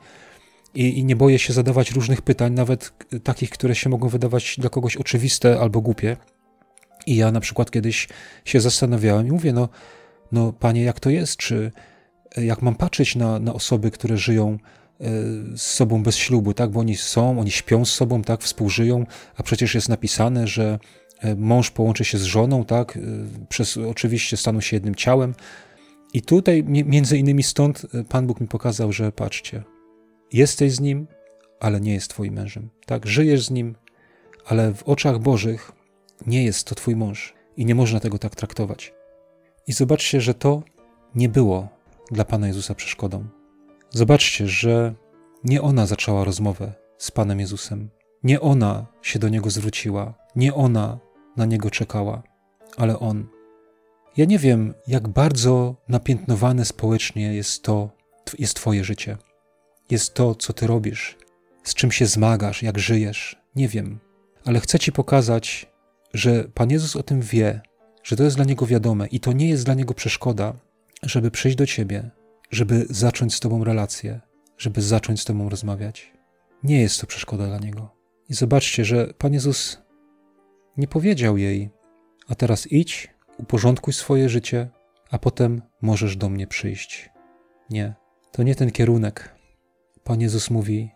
i, 0.76 1.00
i 1.00 1.06
nie 1.06 1.16
boję 1.16 1.40
się 1.40 1.54
zadawać 1.54 1.92
różnych 1.92 2.22
pytań, 2.22 2.54
nawet 2.54 2.94
takich, 3.24 3.50
które 3.50 3.76
się 3.76 3.90
mogą 3.90 4.10
wydawać 4.10 4.56
dla 4.58 4.70
kogoś 4.70 4.98
oczywiste 4.98 5.60
albo 5.60 5.82
głupie. 5.82 6.18
I 7.06 7.16
ja 7.16 7.32
na 7.32 7.40
przykład 7.40 7.72
kiedyś 7.72 8.08
się 8.46 8.62
zastanawiałem 8.62 9.28
i 9.28 9.32
mówię, 9.32 9.54
no, 9.54 9.70
no 10.32 10.54
Panie, 10.54 10.84
jak 10.84 11.00
to 11.00 11.10
jest? 11.10 11.38
Czy 11.38 11.72
jak 12.38 12.62
mam 12.62 12.76
patrzeć 12.76 13.16
na, 13.16 13.40
na 13.40 13.54
osoby, 13.54 13.92
które 13.92 14.18
żyją 14.18 14.58
e, 15.02 15.06
z 15.58 15.62
sobą 15.62 16.04
bez 16.04 16.16
ślubu, 16.16 16.54
tak? 16.54 16.70
Bo 16.70 16.80
oni 16.80 16.96
są, 16.96 17.40
oni 17.40 17.52
śpią 17.52 17.86
z 17.86 17.92
sobą, 17.92 18.22
tak? 18.22 18.42
Współżyją, 18.42 19.06
a 19.36 19.44
przecież 19.44 19.76
jest 19.76 19.90
napisane, 19.90 20.48
że 20.48 20.80
E, 20.80 20.80
mąż 21.38 21.72
połączy 21.72 22.06
się 22.06 22.18
z 22.18 22.24
żoną, 22.24 22.66
tak? 22.66 22.98
E, 22.98 23.02
przez, 23.50 23.78
oczywiście 23.78 24.38
staną 24.38 24.62
się 24.62 24.76
jednym 24.76 24.96
ciałem. 24.96 25.34
I 26.14 26.22
tutaj, 26.22 26.64
między 26.64 27.18
innymi 27.18 27.44
stąd, 27.44 27.86
e, 27.94 28.04
Pan 28.04 28.28
Bóg 28.28 28.42
mi 28.42 28.48
pokazał, 28.48 28.92
że 28.92 29.12
patrzcie, 29.12 29.64
jesteś 30.34 30.72
z 30.72 30.80
nim, 30.80 31.08
ale 31.60 31.82
nie 31.82 31.94
jest 31.94 32.10
Twoim 32.10 32.34
mężem. 32.34 32.70
Tak, 32.86 33.08
żyjesz 33.08 33.46
z 33.46 33.52
nim, 33.52 33.76
ale 34.46 34.74
w 34.74 34.84
oczach 34.84 35.20
Bożych 35.20 35.72
nie 36.28 36.44
jest 36.44 36.68
to 36.68 36.76
Twój 36.76 36.96
mąż 36.96 37.34
i 37.58 37.66
nie 37.66 37.76
można 37.76 38.00
tego 38.00 38.20
tak 38.20 38.36
traktować. 38.36 38.94
I 39.68 39.74
zobaczcie, 39.74 40.22
że 40.22 40.34
to 40.34 40.64
nie 41.16 41.30
było 41.30 41.70
dla 42.12 42.26
Pana 42.26 42.48
Jezusa 42.48 42.76
przeszkodą. 42.76 43.28
Zobaczcie, 43.90 44.48
że 44.48 44.94
nie 45.44 45.62
ona 45.62 45.86
zaczęła 45.86 46.24
rozmowę 46.24 46.74
z 46.98 47.12
Panem 47.12 47.40
Jezusem, 47.40 47.90
nie 48.24 48.42
ona 48.42 48.86
się 49.02 49.20
do 49.20 49.30
niego 49.30 49.50
zwróciła, 49.50 50.14
nie 50.36 50.54
ona 50.54 51.00
na 51.38 51.46
niego 51.46 51.70
czekała, 51.70 52.24
ale 52.78 53.00
on. 53.00 53.28
Ja 54.18 54.26
nie 54.26 54.40
wiem, 54.40 54.74
jak 54.88 55.08
bardzo 55.08 55.76
napiętnowane 55.90 56.66
społecznie 56.66 57.34
jest 57.34 57.64
to, 57.64 57.90
jest 58.40 58.54
Twoje 58.54 58.84
życie. 58.84 59.18
Jest 59.90 60.14
to, 60.14 60.36
co 60.36 60.54
Ty 60.54 60.68
robisz, 60.68 61.18
z 61.64 61.74
czym 61.74 61.92
się 61.92 62.06
zmagasz, 62.06 62.64
jak 62.64 62.80
żyjesz. 62.80 63.42
Nie 63.56 63.68
wiem, 63.68 64.00
ale 64.46 64.60
chcę 64.60 64.80
Ci 64.80 64.92
pokazać, 64.92 65.72
że 66.14 66.44
Pan 66.44 66.72
Jezus 66.72 66.96
o 66.96 67.04
tym 67.04 67.22
wie, 67.22 67.62
że 68.04 68.16
to 68.16 68.24
jest 68.24 68.36
dla 68.36 68.46
Niego 68.46 68.66
wiadome 68.66 69.08
i 69.08 69.20
to 69.20 69.34
nie 69.34 69.50
jest 69.50 69.66
dla 69.66 69.74
Niego 69.74 69.94
przeszkoda, 69.94 70.54
żeby 71.04 71.32
przyjść 71.32 71.58
do 71.58 71.66
Ciebie, 71.66 72.10
żeby 72.52 72.86
zacząć 72.90 73.36
z 73.36 73.40
Tobą 73.40 73.64
relację, 73.64 74.20
żeby 74.58 74.82
zacząć 74.82 75.22
z 75.22 75.26
Tobą 75.26 75.50
rozmawiać. 75.50 76.14
Nie 76.64 76.82
jest 76.82 77.02
to 77.02 77.08
przeszkoda 77.08 77.48
dla 77.48 77.58
Niego. 77.58 77.92
I 78.30 78.34
zobaczcie, 78.34 78.86
że 78.86 79.14
Pan 79.18 79.34
Jezus 79.34 79.78
nie 80.78 80.88
powiedział 80.88 81.38
jej: 81.38 81.70
A 82.28 82.36
teraz 82.36 82.68
idź, 82.72 83.14
uporządkuj 83.38 83.94
swoje 83.94 84.30
życie, 84.30 84.70
a 85.12 85.18
potem 85.20 85.62
możesz 85.82 86.18
do 86.18 86.30
mnie 86.30 86.48
przyjść. 86.48 87.10
Nie, 87.70 87.94
to 88.32 88.44
nie 88.44 88.56
ten 88.56 88.72
kierunek. 88.72 89.36
Pan 90.04 90.22
Jezus 90.22 90.50
mówi: 90.50 90.92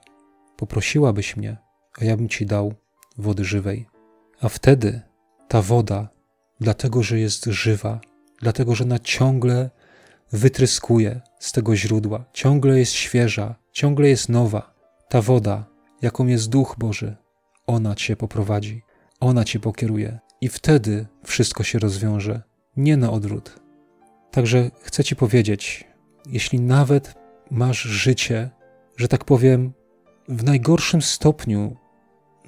Poprosiłabyś 0.57 1.37
mnie, 1.37 1.57
a 2.01 2.05
ja 2.05 2.17
bym 2.17 2.29
ci 2.29 2.45
dał 2.45 2.73
wody 3.17 3.45
żywej. 3.45 3.87
A 4.41 4.49
wtedy 4.49 5.01
ta 5.47 5.61
woda, 5.61 6.09
dlatego 6.59 7.03
że 7.03 7.19
jest 7.19 7.45
żywa, 7.45 7.99
dlatego 8.41 8.75
że 8.75 8.83
ona 8.83 8.99
ciągle 8.99 9.69
wytryskuje 10.31 11.21
z 11.39 11.51
tego 11.51 11.75
źródła, 11.75 12.25
ciągle 12.33 12.79
jest 12.79 12.91
świeża, 12.91 13.55
ciągle 13.71 14.09
jest 14.09 14.29
nowa. 14.29 14.73
Ta 15.09 15.21
woda, 15.21 15.65
jaką 16.01 16.27
jest 16.27 16.49
Duch 16.49 16.75
Boży, 16.77 17.15
ona 17.67 17.95
cię 17.95 18.15
poprowadzi, 18.15 18.81
ona 19.21 19.43
cię 19.43 19.59
pokieruje 19.59 20.19
i 20.41 20.49
wtedy 20.49 21.07
wszystko 21.23 21.63
się 21.63 21.79
rozwiąże, 21.79 22.41
nie 22.77 22.97
na 22.97 23.11
odwrót. 23.11 23.59
Także 24.31 24.71
chcę 24.81 25.03
ci 25.03 25.15
powiedzieć, 25.15 25.87
jeśli 26.29 26.59
nawet 26.59 27.15
masz 27.51 27.81
życie, 27.81 28.49
że 28.97 29.07
tak 29.07 29.25
powiem, 29.25 29.73
w 30.29 30.43
najgorszym 30.43 31.01
stopniu 31.01 31.75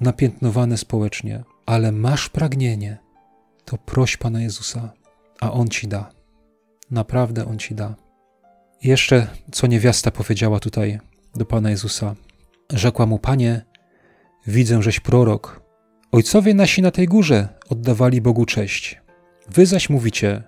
napiętnowane 0.00 0.78
społecznie, 0.78 1.44
ale 1.66 1.92
masz 1.92 2.28
pragnienie, 2.28 2.98
to 3.64 3.78
proś 3.78 4.16
Pana 4.16 4.42
Jezusa, 4.42 4.92
a 5.40 5.52
On 5.52 5.68
ci 5.68 5.88
da. 5.88 6.10
Naprawdę 6.90 7.46
On 7.46 7.58
ci 7.58 7.74
da. 7.74 7.94
I 8.82 8.88
jeszcze, 8.88 9.26
co 9.52 9.66
niewiasta 9.66 10.10
powiedziała 10.10 10.60
tutaj 10.60 11.00
do 11.34 11.44
Pana 11.44 11.70
Jezusa, 11.70 12.14
rzekła 12.72 13.06
mu: 13.06 13.18
Panie, 13.18 13.64
widzę, 14.46 14.82
żeś 14.82 15.00
prorok. 15.00 15.63
Ojcowie 16.14 16.54
nasi 16.54 16.82
na 16.82 16.90
tej 16.90 17.06
górze 17.06 17.48
oddawali 17.68 18.20
Bogu 18.20 18.46
cześć. 18.46 19.00
Wy 19.48 19.66
zaś 19.66 19.90
mówicie, 19.90 20.42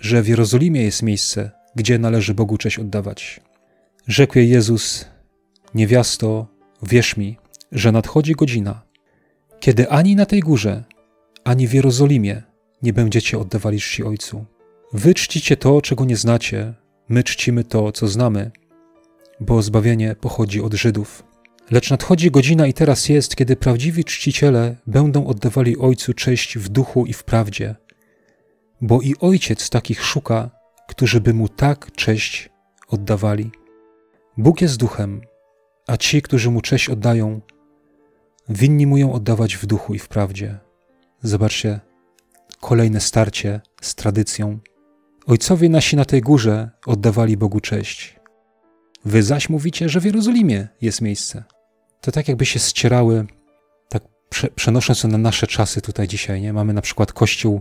że 0.00 0.22
w 0.22 0.28
Jerozolimie 0.28 0.82
jest 0.82 1.02
miejsce, 1.02 1.50
gdzie 1.74 1.98
należy 1.98 2.34
Bogu 2.34 2.58
cześć 2.58 2.78
oddawać. 2.78 3.40
Rzekł 4.06 4.38
jej 4.38 4.48
Jezus: 4.50 5.04
Niewiasto, 5.74 6.46
wierz 6.82 7.16
mi, 7.16 7.36
że 7.72 7.92
nadchodzi 7.92 8.32
godzina, 8.32 8.82
kiedy 9.60 9.90
ani 9.90 10.16
na 10.16 10.26
tej 10.26 10.40
górze, 10.40 10.84
ani 11.44 11.68
w 11.68 11.74
Jerozolimie 11.74 12.42
nie 12.82 12.92
będziecie 12.92 13.38
oddawali 13.38 13.80
czci 13.80 14.04
Ojcu. 14.04 14.44
Wy 14.92 15.14
czcicie 15.14 15.56
to, 15.56 15.82
czego 15.82 16.04
nie 16.04 16.16
znacie, 16.16 16.74
my 17.08 17.24
czcimy 17.24 17.64
to, 17.64 17.92
co 17.92 18.08
znamy, 18.08 18.50
bo 19.40 19.62
zbawienie 19.62 20.16
pochodzi 20.20 20.60
od 20.60 20.74
Żydów. 20.74 21.35
Lecz 21.70 21.90
nadchodzi 21.90 22.30
godzina 22.30 22.66
i 22.66 22.72
teraz 22.72 23.08
jest, 23.08 23.36
kiedy 23.36 23.56
prawdziwi 23.56 24.04
czciciele 24.04 24.76
będą 24.86 25.26
oddawali 25.26 25.78
Ojcu 25.78 26.14
cześć 26.14 26.58
w 26.58 26.68
duchu 26.68 27.06
i 27.06 27.12
w 27.12 27.24
prawdzie, 27.24 27.74
bo 28.80 29.00
i 29.00 29.14
Ojciec 29.20 29.70
takich 29.70 30.04
szuka, 30.04 30.50
którzy 30.88 31.20
by 31.20 31.34
Mu 31.34 31.48
tak 31.48 31.92
cześć 31.92 32.50
oddawali. 32.88 33.50
Bóg 34.36 34.60
jest 34.60 34.76
duchem, 34.76 35.20
a 35.86 35.96
ci, 35.96 36.22
którzy 36.22 36.50
Mu 36.50 36.60
cześć 36.60 36.88
oddają, 36.88 37.40
winni 38.48 38.86
Mu 38.86 38.96
ją 38.96 39.12
oddawać 39.12 39.56
w 39.56 39.66
duchu 39.66 39.94
i 39.94 39.98
w 39.98 40.08
prawdzie. 40.08 40.58
Zobaczcie, 41.22 41.80
kolejne 42.60 43.00
starcie 43.00 43.60
z 43.80 43.94
tradycją. 43.94 44.58
Ojcowie 45.26 45.68
nasi 45.68 45.96
na 45.96 46.04
tej 46.04 46.20
górze 46.20 46.70
oddawali 46.86 47.36
Bogu 47.36 47.60
cześć. 47.60 48.16
Wy 49.04 49.22
zaś 49.22 49.48
mówicie, 49.48 49.88
że 49.88 50.00
w 50.00 50.04
Jerozolimie 50.04 50.68
jest 50.80 51.00
miejsce. 51.00 51.44
To 52.06 52.12
tak 52.12 52.28
jakby 52.28 52.46
się 52.46 52.58
ścierały, 52.58 53.26
tak 53.88 54.02
prze, 54.28 54.48
przenosząc 54.48 55.02
to 55.02 55.08
na 55.08 55.18
nasze 55.18 55.46
czasy 55.46 55.80
tutaj 55.80 56.08
dzisiaj, 56.08 56.40
nie? 56.40 56.52
Mamy 56.52 56.72
na 56.72 56.82
przykład 56.82 57.12
kościół 57.12 57.60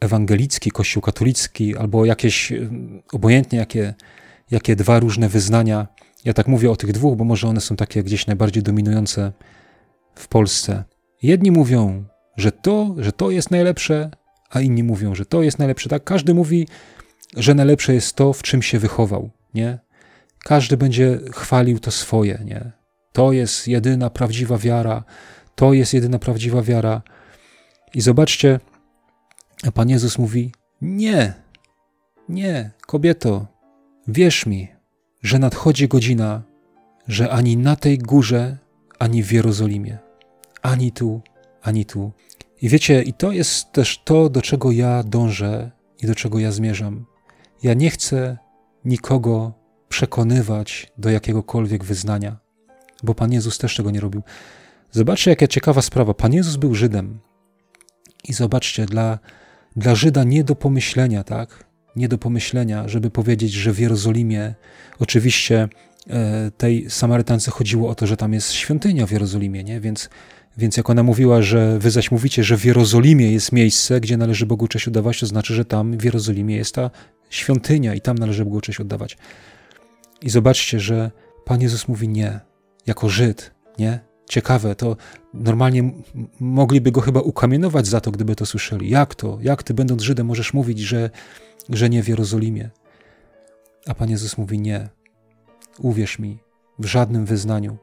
ewangelicki, 0.00 0.70
kościół 0.70 1.02
katolicki, 1.02 1.76
albo 1.76 2.04
jakieś, 2.04 2.52
obojętnie 3.12 3.58
jakie, 3.58 3.94
jakie 4.50 4.76
dwa 4.76 4.98
różne 4.98 5.28
wyznania. 5.28 5.86
Ja 6.24 6.32
tak 6.32 6.48
mówię 6.48 6.70
o 6.70 6.76
tych 6.76 6.92
dwóch, 6.92 7.16
bo 7.16 7.24
może 7.24 7.48
one 7.48 7.60
są 7.60 7.76
takie 7.76 8.02
gdzieś 8.02 8.26
najbardziej 8.26 8.62
dominujące 8.62 9.32
w 10.14 10.28
Polsce. 10.28 10.84
Jedni 11.22 11.50
mówią, 11.50 12.04
że 12.36 12.52
to, 12.52 12.94
że 12.98 13.12
to 13.12 13.30
jest 13.30 13.50
najlepsze, 13.50 14.10
a 14.50 14.60
inni 14.60 14.82
mówią, 14.82 15.14
że 15.14 15.26
to 15.26 15.42
jest 15.42 15.58
najlepsze. 15.58 15.88
Tak, 15.88 16.04
każdy 16.04 16.34
mówi, 16.34 16.68
że 17.36 17.54
najlepsze 17.54 17.94
jest 17.94 18.16
to, 18.16 18.32
w 18.32 18.42
czym 18.42 18.62
się 18.62 18.78
wychował, 18.78 19.30
nie? 19.54 19.78
Każdy 20.38 20.76
będzie 20.76 21.18
chwalił 21.32 21.78
to 21.78 21.90
swoje, 21.90 22.42
nie? 22.44 22.79
To 23.12 23.32
jest 23.32 23.68
jedyna 23.68 24.10
prawdziwa 24.10 24.58
wiara, 24.58 25.04
to 25.54 25.72
jest 25.72 25.94
jedyna 25.94 26.18
prawdziwa 26.18 26.62
wiara. 26.62 27.02
I 27.94 28.00
zobaczcie, 28.00 28.60
Pan 29.74 29.88
Jezus 29.88 30.18
mówi: 30.18 30.52
Nie, 30.80 31.34
nie, 32.28 32.70
kobieto, 32.86 33.46
wierz 34.08 34.46
mi, 34.46 34.68
że 35.22 35.38
nadchodzi 35.38 35.88
godzina, 35.88 36.42
że 37.08 37.30
ani 37.30 37.56
na 37.56 37.76
tej 37.76 37.98
górze, 37.98 38.56
ani 38.98 39.22
w 39.22 39.32
Jerozolimie, 39.32 39.98
ani 40.62 40.92
tu, 40.92 41.20
ani 41.62 41.84
tu. 41.84 42.12
I 42.62 42.68
wiecie, 42.68 43.02
i 43.02 43.12
to 43.12 43.32
jest 43.32 43.72
też 43.72 44.02
to, 44.04 44.28
do 44.28 44.42
czego 44.42 44.70
ja 44.70 45.02
dążę 45.02 45.70
i 46.02 46.06
do 46.06 46.14
czego 46.14 46.38
ja 46.38 46.52
zmierzam. 46.52 47.06
Ja 47.62 47.74
nie 47.74 47.90
chcę 47.90 48.38
nikogo 48.84 49.52
przekonywać 49.88 50.92
do 50.98 51.10
jakiegokolwiek 51.10 51.84
wyznania, 51.84 52.36
bo 53.02 53.14
Pan 53.14 53.32
Jezus 53.32 53.58
też 53.58 53.76
tego 53.76 53.90
nie 53.90 54.00
robił. 54.00 54.22
Zobaczcie, 54.90 55.30
jaka 55.30 55.46
ciekawa 55.46 55.82
sprawa. 55.82 56.14
Pan 56.14 56.32
Jezus 56.32 56.56
był 56.56 56.74
Żydem. 56.74 57.18
I 58.24 58.32
zobaczcie, 58.32 58.86
dla, 58.86 59.18
dla 59.76 59.94
Żyda 59.94 60.24
nie 60.24 60.44
do 60.44 60.54
pomyślenia, 60.54 61.24
tak? 61.24 61.64
Nie 61.96 62.08
do 62.08 62.18
pomyślenia, 62.18 62.88
żeby 62.88 63.10
powiedzieć, 63.10 63.52
że 63.52 63.72
w 63.72 63.78
Jerozolimie, 63.78 64.54
oczywiście 64.98 65.68
e, 66.10 66.50
tej 66.50 66.90
Samarytance 66.90 67.50
chodziło 67.50 67.88
o 67.88 67.94
to, 67.94 68.06
że 68.06 68.16
tam 68.16 68.32
jest 68.32 68.52
świątynia 68.52 69.06
w 69.06 69.10
Jerozolimie, 69.10 69.64
nie? 69.64 69.80
Więc 69.80 70.08
więc 70.58 70.76
jak 70.76 70.90
ona 70.90 71.02
mówiła, 71.02 71.42
że 71.42 71.78
wy 71.78 71.90
zaś 71.90 72.10
mówicie, 72.10 72.44
że 72.44 72.56
w 72.56 72.64
Jerozolimie 72.64 73.32
jest 73.32 73.52
miejsce, 73.52 74.00
gdzie 74.00 74.16
należy 74.16 74.46
Bogu 74.46 74.68
cześć 74.68 74.88
oddawać, 74.88 75.20
to 75.20 75.26
znaczy, 75.26 75.54
że 75.54 75.64
tam 75.64 75.98
w 75.98 76.04
Jerozolimie 76.04 76.56
jest 76.56 76.74
ta 76.74 76.90
świątynia 77.30 77.94
i 77.94 78.00
tam 78.00 78.18
należy 78.18 78.44
Bogu 78.44 78.60
cześć 78.60 78.80
oddawać. 78.80 79.16
I 80.22 80.30
zobaczcie, 80.30 80.80
że 80.80 81.10
Pan 81.44 81.60
Jezus 81.60 81.88
mówi 81.88 82.08
nie, 82.08 82.40
jako 82.86 83.08
Żyd, 83.08 83.50
nie? 83.78 84.00
Ciekawe, 84.28 84.74
to 84.74 84.96
normalnie 85.34 85.90
mogliby 86.40 86.92
go 86.92 87.00
chyba 87.00 87.20
ukamienować 87.20 87.86
za 87.86 88.00
to, 88.00 88.10
gdyby 88.10 88.36
to 88.36 88.46
słyszeli. 88.46 88.90
Jak 88.90 89.14
to? 89.14 89.38
Jak 89.42 89.62
ty, 89.62 89.74
będąc 89.74 90.02
Żydem, 90.02 90.26
możesz 90.26 90.54
mówić, 90.54 90.78
że, 90.78 91.10
że 91.68 91.90
nie 91.90 92.02
w 92.02 92.08
Jerozolimie? 92.08 92.70
A 93.86 93.94
Pan 93.94 94.10
Jezus 94.10 94.38
mówi 94.38 94.58
nie. 94.58 94.88
Uwierz 95.78 96.18
mi, 96.18 96.38
w 96.78 96.84
żadnym 96.84 97.26
wyznaniu 97.26 97.78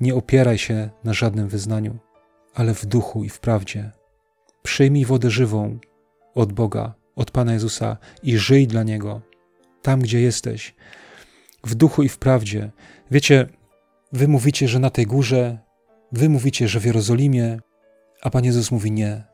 nie 0.00 0.14
opieraj 0.14 0.58
się 0.58 0.90
na 1.04 1.12
żadnym 1.12 1.48
wyznaniu, 1.48 1.98
ale 2.54 2.74
w 2.74 2.86
duchu 2.86 3.24
i 3.24 3.28
w 3.28 3.40
prawdzie. 3.40 3.90
Przyjmij 4.62 5.04
wodę 5.04 5.30
żywą 5.30 5.78
od 6.34 6.52
Boga, 6.52 6.94
od 7.16 7.30
Pana 7.30 7.52
Jezusa 7.52 7.96
i 8.22 8.38
żyj 8.38 8.66
dla 8.66 8.82
Niego, 8.82 9.20
tam 9.82 10.00
gdzie 10.00 10.20
jesteś, 10.20 10.74
w 11.64 11.74
duchu 11.74 12.02
i 12.02 12.08
w 12.08 12.18
prawdzie. 12.18 12.70
Wiecie, 13.10 13.48
wy 14.14 14.28
mówicie, 14.28 14.68
że 14.68 14.78
na 14.78 14.90
tej 14.90 15.06
górze, 15.06 15.58
wy 16.12 16.28
mówicie, 16.28 16.68
że 16.68 16.80
w 16.80 16.84
Jerozolimie, 16.84 17.58
a 18.22 18.30
Pan 18.30 18.44
Jezus 18.44 18.70
mówi 18.70 18.92
nie. 18.92 19.24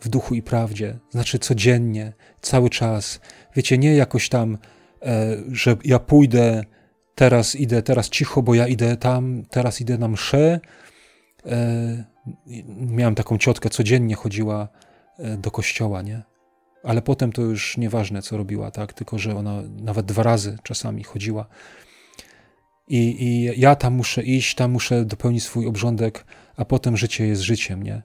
W 0.00 0.08
duchu 0.08 0.34
i 0.34 0.42
prawdzie, 0.42 0.98
znaczy 1.10 1.38
codziennie, 1.38 2.12
cały 2.40 2.70
czas. 2.70 3.20
Wiecie, 3.56 3.78
nie 3.78 3.94
jakoś 3.94 4.28
tam, 4.28 4.58
e, 5.02 5.36
że 5.52 5.76
ja 5.84 5.98
pójdę 5.98 6.64
teraz 7.14 7.56
idę, 7.56 7.82
teraz 7.82 8.08
cicho, 8.08 8.42
bo 8.42 8.54
ja 8.54 8.66
idę 8.66 8.96
tam, 8.96 9.42
teraz 9.50 9.80
idę 9.80 9.98
na 9.98 10.08
mszę. 10.08 10.60
E, 11.46 12.04
miałem 12.76 13.14
taką 13.14 13.38
ciotkę, 13.38 13.70
codziennie 13.70 14.14
chodziła 14.14 14.68
e, 15.18 15.36
do 15.36 15.50
kościoła, 15.50 16.02
nie? 16.02 16.22
Ale 16.82 17.02
potem 17.02 17.32
to 17.32 17.42
już 17.42 17.76
nieważne, 17.76 18.22
co 18.22 18.36
robiła, 18.36 18.70
tak? 18.70 18.92
Tylko, 18.92 19.18
że 19.18 19.36
ona 19.36 19.62
nawet 19.82 20.06
dwa 20.06 20.22
razy 20.22 20.58
czasami 20.62 21.04
chodziła. 21.04 21.46
I, 22.90 23.24
I 23.24 23.60
ja 23.60 23.76
tam 23.76 23.94
muszę 23.94 24.22
iść, 24.22 24.54
tam 24.54 24.70
muszę 24.70 25.04
dopełnić 25.04 25.42
swój 25.42 25.66
obrządek, 25.66 26.24
a 26.56 26.64
potem 26.64 26.96
życie 26.96 27.26
jest 27.26 27.42
życiem, 27.42 27.82
nie? 27.82 28.02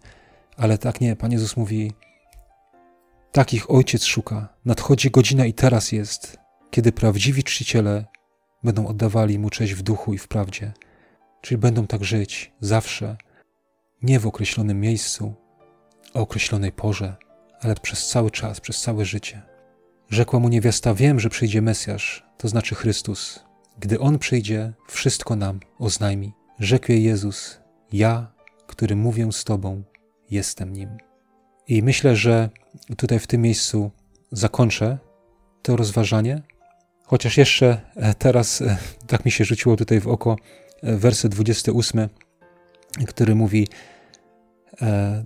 Ale 0.58 0.78
tak 0.78 1.02
nie, 1.02 1.15
Pan 1.15 1.32
Jezus 1.32 1.58
mówi, 1.58 1.91
takich 3.32 3.71
ojciec 3.71 4.04
szuka. 4.04 4.50
Nadchodzi 4.65 5.12
godzina 5.12 5.45
i 5.45 5.54
teraz 5.54 5.91
jest, 5.91 6.38
kiedy 6.71 6.91
prawdziwi 6.91 7.44
czciciele 7.44 8.06
będą 8.63 8.88
oddawali 8.88 9.40
Mu 9.40 9.50
cześć 9.50 9.73
w 9.73 9.81
duchu 9.81 10.13
i 10.13 10.17
w 10.17 10.27
prawdzie, 10.27 10.73
czyli 11.42 11.58
będą 11.58 11.88
tak 11.88 12.04
żyć 12.04 12.52
zawsze, 12.60 13.17
nie 14.02 14.19
w 14.19 14.27
określonym 14.27 14.79
miejscu, 14.79 15.33
o 16.13 16.19
określonej 16.19 16.71
porze, 16.71 17.15
ale 17.62 17.75
przez 17.75 18.08
cały 18.08 18.31
czas, 18.31 18.60
przez 18.60 18.81
całe 18.81 19.06
życie. 19.06 19.42
Rzekła 20.10 20.40
mu 20.40 20.50
niewiasta: 20.50 20.94
Wiem, 20.94 21.19
że 21.19 21.29
przyjdzie 21.29 21.62
Mesjasz, 21.62 22.25
to 22.38 22.48
znaczy 22.48 22.75
Chrystus. 22.75 23.46
Gdy 23.80 24.00
on 24.00 24.19
przyjdzie, 24.19 24.73
wszystko 24.88 25.36
nam 25.36 25.60
oznajmi. 25.80 26.34
Rzekł 26.60 26.92
jej 26.92 27.04
Jezus: 27.04 27.60
Ja, 27.94 28.32
który 28.67 28.96
mówię 28.96 29.32
z 29.32 29.44
Tobą, 29.44 29.84
jestem 30.32 30.73
nim. 30.73 30.90
I 31.67 31.84
myślę, 31.84 32.15
że 32.15 32.50
tutaj 32.98 33.19
w 33.19 33.28
tym 33.28 33.42
miejscu 33.42 33.92
zakończę 34.32 34.98
to 35.62 35.76
rozważanie. 35.76 36.42
Chociaż 37.04 37.38
jeszcze 37.38 37.82
e, 37.96 38.13
teraz 38.13 38.62
e, 38.62 38.78
tak 39.08 39.26
mi 39.26 39.32
się 39.32 39.46
rzuciło 39.46 39.76
tutaj 39.76 40.00
w 40.00 40.08
oko 40.08 40.38
e, 40.84 40.96
werset 40.96 41.32
28, 41.32 42.10
który 43.08 43.36
mówi, 43.36 43.67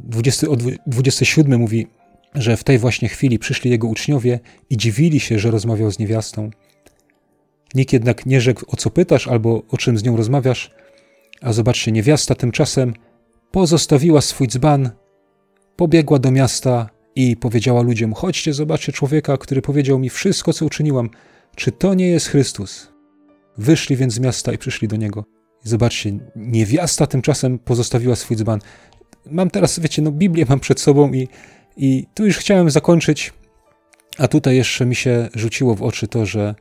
20, 0.04 0.47
27 0.88 1.60
mówi, 1.60 1.88
że 2.36 2.58
w 2.58 2.64
tej 2.64 2.78
właśnie 2.78 3.10
chwili 3.10 3.39
przyszli 3.39 3.72
jego 3.72 3.88
uczniowie 3.88 4.39
i 4.70 4.78
dziwili 4.78 5.20
się, 5.20 5.39
że 5.39 5.52
rozmawiał 5.52 5.91
z 5.91 6.00
niewiastą. 6.00 6.50
Nikt 7.76 7.93
jednak 7.93 8.26
nie 8.26 8.41
rzekł, 8.41 8.65
o 8.67 8.76
co 8.76 8.89
pytasz 8.89 9.28
albo 9.28 9.63
o 9.70 9.78
czym 9.78 9.97
z 9.97 10.03
nią 10.03 10.17
rozmawiasz, 10.17 10.72
a 11.41 11.53
zobaczcie, 11.53 11.91
niewiasta 11.91 12.36
tymczasem 12.36 12.93
pozostawiła 13.51 14.22
swój 14.22 14.47
dzban, 14.47 14.89
pobiegła 15.76 16.20
do 16.20 16.32
miasta 16.32 16.89
i 17.15 17.38
powiedziała 17.38 17.82
ludziom: 17.82 18.13
Chodźcie, 18.13 18.53
zobaczcie 18.53 18.91
człowieka, 18.91 19.38
który 19.38 19.61
powiedział 19.61 19.99
mi 19.99 20.09
wszystko, 20.09 20.53
co 20.53 20.65
uczyniłam. 20.65 21.09
Czy 21.55 21.72
to 21.72 21.93
nie 21.93 22.07
jest 22.07 22.28
Chrystus? 22.28 22.91
Wyszli 23.57 23.95
więc 23.95 24.13
z 24.13 24.20
miasta 24.20 24.53
i 24.53 24.57
przyszli 24.57 24.88
do 24.88 24.95
niego. 24.95 25.26
I 25.65 25.70
zobaczcie, 25.70 26.20
niewiasta 26.36 27.07
tymczasem 27.07 27.59
pozostawiła 27.59 28.15
swój 28.15 28.38
dzban. 28.38 28.59
Mam 29.26 29.49
teraz, 29.49 29.80
wiecie, 29.80 30.01
no 30.01 30.11
Biblię 30.11 30.45
mam 30.49 30.59
przed 30.59 30.80
sobą 30.80 31.13
i, 31.13 31.28
i 31.78 32.07
tu 32.13 32.26
już 32.26 32.38
chciałem 32.38 32.70
zakończyć, 32.70 33.34
a 34.17 34.28
tutaj 34.28 34.55
jeszcze 34.55 34.86
mi 34.86 34.95
się 34.95 35.30
rzuciło 35.36 35.76
w 35.76 35.84
oczy 35.84 36.07
to, 36.07 36.26
że 36.26 36.55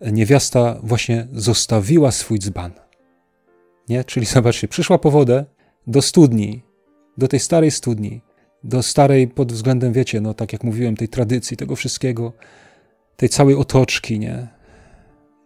niewiasta 0.00 0.80
właśnie 0.82 1.28
zostawiła 1.32 2.12
swój 2.12 2.38
dzban. 2.38 2.72
Nie? 3.88 4.04
Czyli 4.04 4.26
zobaczcie, 4.26 4.68
przyszła 4.68 4.98
po 4.98 5.10
wodę 5.10 5.44
do 5.86 6.02
studni, 6.02 6.62
do 7.18 7.28
tej 7.28 7.40
starej 7.40 7.70
studni, 7.70 8.20
do 8.64 8.82
starej 8.82 9.28
pod 9.28 9.52
względem, 9.52 9.92
wiecie, 9.92 10.20
no 10.20 10.34
tak 10.34 10.52
jak 10.52 10.64
mówiłem, 10.64 10.96
tej 10.96 11.08
tradycji, 11.08 11.56
tego 11.56 11.76
wszystkiego, 11.76 12.32
tej 13.16 13.28
całej 13.28 13.54
otoczki, 13.54 14.18
nie? 14.18 14.48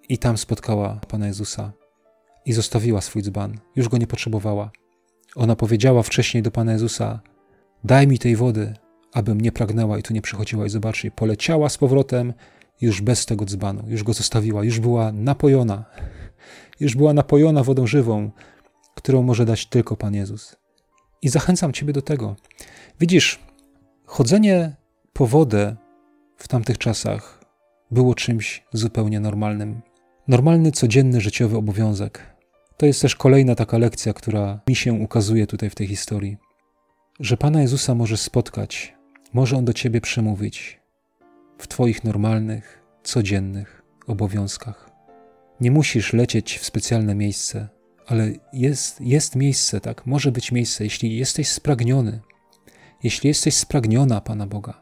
I 0.08 0.18
tam 0.18 0.38
spotkała 0.38 1.00
Pana 1.08 1.26
Jezusa 1.26 1.72
i 2.44 2.52
zostawiła 2.52 3.00
swój 3.00 3.22
dzban. 3.22 3.58
Już 3.76 3.88
go 3.88 3.98
nie 3.98 4.06
potrzebowała. 4.06 4.70
Ona 5.36 5.56
powiedziała 5.56 6.02
wcześniej 6.02 6.42
do 6.42 6.50
Pana 6.50 6.72
Jezusa: 6.72 7.20
Daj 7.84 8.06
mi 8.06 8.18
tej 8.18 8.36
wody, 8.36 8.74
abym 9.12 9.40
nie 9.40 9.52
pragnęła 9.52 9.98
i 9.98 10.02
tu 10.02 10.14
nie 10.14 10.22
przychodziła. 10.22 10.66
I 10.66 10.70
zobaczcie, 10.70 11.10
poleciała 11.10 11.68
z 11.68 11.78
powrotem 11.78 12.32
już 12.80 13.00
bez 13.00 13.26
tego 13.26 13.44
dzbanu. 13.44 13.82
Już 13.86 14.02
go 14.02 14.12
zostawiła, 14.12 14.64
już 14.64 14.80
była 14.80 15.12
napojona. 15.12 15.84
Już 16.80 16.96
była 16.96 17.12
napojona 17.12 17.64
wodą 17.64 17.86
żywą, 17.86 18.30
którą 18.94 19.22
może 19.22 19.44
dać 19.44 19.66
tylko 19.66 19.96
Pan 19.96 20.14
Jezus. 20.14 20.56
I 21.22 21.28
zachęcam 21.28 21.72
Ciebie 21.72 21.92
do 21.92 22.02
tego. 22.02 22.36
Widzisz, 23.00 23.38
chodzenie 24.06 24.76
po 25.12 25.26
wodę 25.26 25.76
w 26.36 26.48
tamtych 26.48 26.78
czasach 26.78 27.44
było 27.90 28.14
czymś 28.14 28.64
zupełnie 28.72 29.20
normalnym. 29.20 29.80
Normalny, 30.28 30.72
codzienny, 30.72 31.20
życiowy 31.20 31.56
obowiązek. 31.56 32.36
To 32.76 32.86
jest 32.86 33.02
też 33.02 33.16
kolejna 33.16 33.54
taka 33.54 33.78
lekcja, 33.78 34.12
która 34.12 34.60
mi 34.68 34.76
się 34.76 34.92
ukazuje 34.92 35.46
tutaj 35.46 35.70
w 35.70 35.74
tej 35.74 35.86
historii. 35.86 36.36
Że 37.20 37.36
Pana 37.36 37.62
Jezusa 37.62 37.94
możesz 37.94 38.20
spotkać, 38.20 38.94
może 39.32 39.56
On 39.56 39.64
do 39.64 39.72
Ciebie 39.72 40.00
przemówić 40.00 40.80
w 41.58 41.68
Twoich 41.68 42.04
normalnych, 42.04 42.84
codziennych 43.02 43.82
obowiązkach. 44.06 44.90
Nie 45.60 45.70
musisz 45.70 46.12
lecieć 46.12 46.58
w 46.58 46.64
specjalne 46.64 47.14
miejsce, 47.14 47.68
ale 48.06 48.32
jest, 48.52 49.00
jest 49.00 49.36
miejsce, 49.36 49.80
tak, 49.80 50.06
może 50.06 50.32
być 50.32 50.52
miejsce, 50.52 50.84
jeśli 50.84 51.16
jesteś 51.16 51.48
spragniony, 51.48 52.20
jeśli 53.02 53.28
jesteś 53.28 53.54
spragniona 53.54 54.20
Pana 54.20 54.46
Boga, 54.46 54.80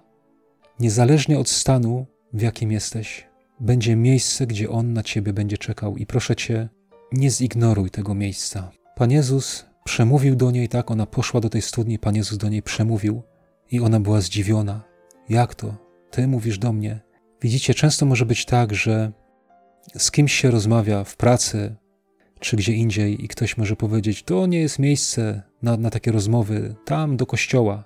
niezależnie 0.80 1.38
od 1.38 1.48
stanu, 1.48 2.06
w 2.32 2.40
jakim 2.40 2.72
jesteś, 2.72 3.26
będzie 3.60 3.96
miejsce, 3.96 4.46
gdzie 4.46 4.70
On 4.70 4.92
na 4.92 5.02
Ciebie 5.02 5.32
będzie 5.32 5.58
czekał 5.58 5.96
i 5.96 6.06
proszę 6.06 6.36
Cię, 6.36 6.68
nie 7.12 7.30
zignoruj 7.30 7.90
tego 7.90 8.14
miejsca. 8.14 8.70
Pan 8.96 9.10
Jezus 9.10 9.66
przemówił 9.84 10.36
do 10.36 10.50
niej, 10.50 10.68
tak, 10.68 10.90
ona 10.90 11.06
poszła 11.06 11.40
do 11.40 11.48
tej 11.48 11.62
studni, 11.62 11.98
Pan 11.98 12.16
Jezus 12.16 12.38
do 12.38 12.48
niej 12.48 12.62
przemówił 12.62 13.22
i 13.70 13.80
ona 13.80 14.00
była 14.00 14.20
zdziwiona. 14.20 14.84
Jak 15.28 15.54
to? 15.54 15.85
Ty 16.10 16.28
mówisz 16.28 16.58
do 16.58 16.72
mnie. 16.72 17.00
Widzicie, 17.42 17.74
często 17.74 18.06
może 18.06 18.26
być 18.26 18.44
tak, 18.44 18.74
że 18.74 19.12
z 19.98 20.10
kimś 20.10 20.34
się 20.34 20.50
rozmawia 20.50 21.04
w 21.04 21.16
pracy 21.16 21.76
czy 22.40 22.56
gdzie 22.56 22.72
indziej 22.72 23.24
i 23.24 23.28
ktoś 23.28 23.56
może 23.56 23.76
powiedzieć, 23.76 24.22
to 24.22 24.46
nie 24.46 24.60
jest 24.60 24.78
miejsce 24.78 25.42
na, 25.62 25.76
na 25.76 25.90
takie 25.90 26.12
rozmowy, 26.12 26.74
tam 26.84 27.16
do 27.16 27.26
kościoła. 27.26 27.84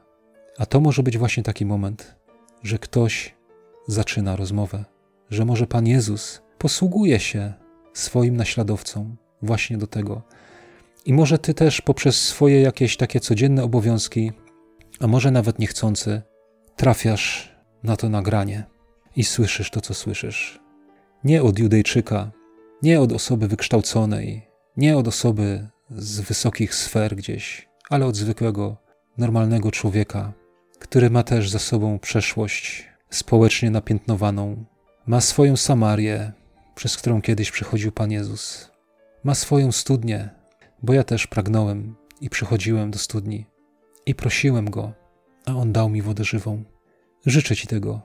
A 0.58 0.66
to 0.66 0.80
może 0.80 1.02
być 1.02 1.18
właśnie 1.18 1.42
taki 1.42 1.66
moment, 1.66 2.16
że 2.62 2.78
ktoś 2.78 3.34
zaczyna 3.86 4.36
rozmowę, 4.36 4.84
że 5.30 5.44
może 5.44 5.66
Pan 5.66 5.86
Jezus 5.86 6.42
posługuje 6.58 7.20
się 7.20 7.52
swoim 7.92 8.36
naśladowcom 8.36 9.16
właśnie 9.42 9.78
do 9.78 9.86
tego. 9.86 10.22
I 11.06 11.12
może 11.12 11.38
Ty 11.38 11.54
też 11.54 11.80
poprzez 11.80 12.22
swoje 12.22 12.60
jakieś 12.60 12.96
takie 12.96 13.20
codzienne 13.20 13.64
obowiązki, 13.64 14.32
a 15.00 15.06
może 15.06 15.30
nawet 15.30 15.58
niechcący, 15.58 16.22
trafiasz 16.76 17.56
na 17.82 17.96
to 17.96 18.08
nagranie 18.08 18.64
i 19.16 19.24
słyszysz 19.24 19.70
to, 19.70 19.80
co 19.80 19.94
słyszysz. 19.94 20.60
Nie 21.24 21.42
od 21.42 21.58
Judejczyka, 21.58 22.30
nie 22.82 23.00
od 23.00 23.12
osoby 23.12 23.48
wykształconej, 23.48 24.46
nie 24.76 24.96
od 24.96 25.08
osoby 25.08 25.68
z 25.90 26.20
wysokich 26.20 26.74
sfer 26.74 27.16
gdzieś, 27.16 27.68
ale 27.90 28.06
od 28.06 28.16
zwykłego, 28.16 28.76
normalnego 29.18 29.70
człowieka, 29.70 30.32
który 30.78 31.10
ma 31.10 31.22
też 31.22 31.50
za 31.50 31.58
sobą 31.58 31.98
przeszłość 31.98 32.88
społecznie 33.10 33.70
napiętnowaną, 33.70 34.64
ma 35.06 35.20
swoją 35.20 35.56
Samarię, 35.56 36.32
przez 36.74 36.96
którą 36.96 37.22
kiedyś 37.22 37.50
przychodził 37.50 37.92
Pan 37.92 38.10
Jezus, 38.10 38.70
ma 39.24 39.34
swoją 39.34 39.72
studnię, 39.72 40.28
bo 40.82 40.92
ja 40.92 41.04
też 41.04 41.26
pragnąłem 41.26 41.96
i 42.20 42.30
przychodziłem 42.30 42.90
do 42.90 42.98
studni 42.98 43.46
i 44.06 44.14
prosiłem 44.14 44.70
Go, 44.70 44.92
a 45.46 45.52
On 45.52 45.72
dał 45.72 45.88
mi 45.88 46.02
wodę 46.02 46.24
żywą. 46.24 46.64
Życzę 47.26 47.56
Ci 47.56 47.66
tego, 47.66 48.00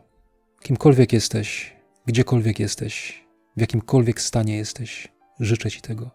kimkolwiek 0.62 1.14
jesteś, 1.14 1.76
gdziekolwiek 2.06 2.60
jesteś, 2.60 3.26
w 3.58 3.62
jakimkolwiek 3.62 4.22
stanie 4.22 4.58
jesteś, 4.58 5.08
życzę 5.40 5.72
Ci 5.72 5.82
tego. 5.82 6.12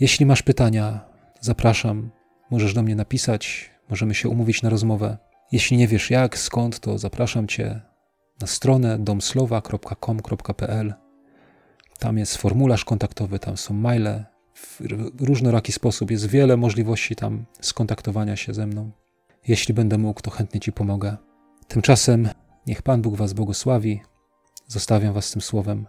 Jeśli 0.00 0.26
masz 0.26 0.42
pytania, 0.42 1.00
zapraszam, 1.40 2.10
możesz 2.50 2.74
do 2.74 2.82
mnie 2.82 2.96
napisać, 2.96 3.70
możemy 3.88 4.14
się 4.14 4.28
umówić 4.28 4.62
na 4.62 4.70
rozmowę. 4.70 5.18
Jeśli 5.52 5.76
nie 5.76 5.88
wiesz 5.88 6.10
jak, 6.10 6.38
skąd, 6.38 6.80
to 6.80 6.98
zapraszam 6.98 7.48
Cię 7.48 7.80
na 8.40 8.46
stronę 8.46 8.98
domslowa.com.pl. 8.98 10.94
Tam 11.98 12.18
jest 12.18 12.36
formularz 12.36 12.84
kontaktowy, 12.84 13.38
tam 13.38 13.56
są 13.56 13.74
maile. 13.74 14.24
W 14.54 14.80
różnoraki 15.20 15.72
sposób 15.72 16.10
jest 16.10 16.26
wiele 16.26 16.56
możliwości 16.56 17.16
tam 17.16 17.44
skontaktowania 17.60 18.36
się 18.36 18.54
ze 18.54 18.66
mną. 18.66 18.90
Jeśli 19.48 19.74
będę 19.74 19.98
mógł, 19.98 20.20
to 20.20 20.30
chętnie 20.30 20.60
Ci 20.60 20.72
pomogę. 20.72 21.16
Tymczasem 21.70 22.28
niech 22.66 22.82
Pan 22.82 23.02
Bóg 23.02 23.16
Was 23.16 23.32
błogosławi. 23.32 24.00
Zostawiam 24.66 25.14
Was 25.14 25.30
tym 25.30 25.42
słowem. 25.42 25.86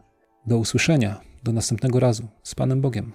Do 0.48 0.58
usłyszenia, 0.58 1.22
do 1.44 1.52
następnego 1.52 2.00
razu. 2.00 2.28
Z 2.44 2.56
Panem 2.56 2.82
Bogiem. 2.82 3.12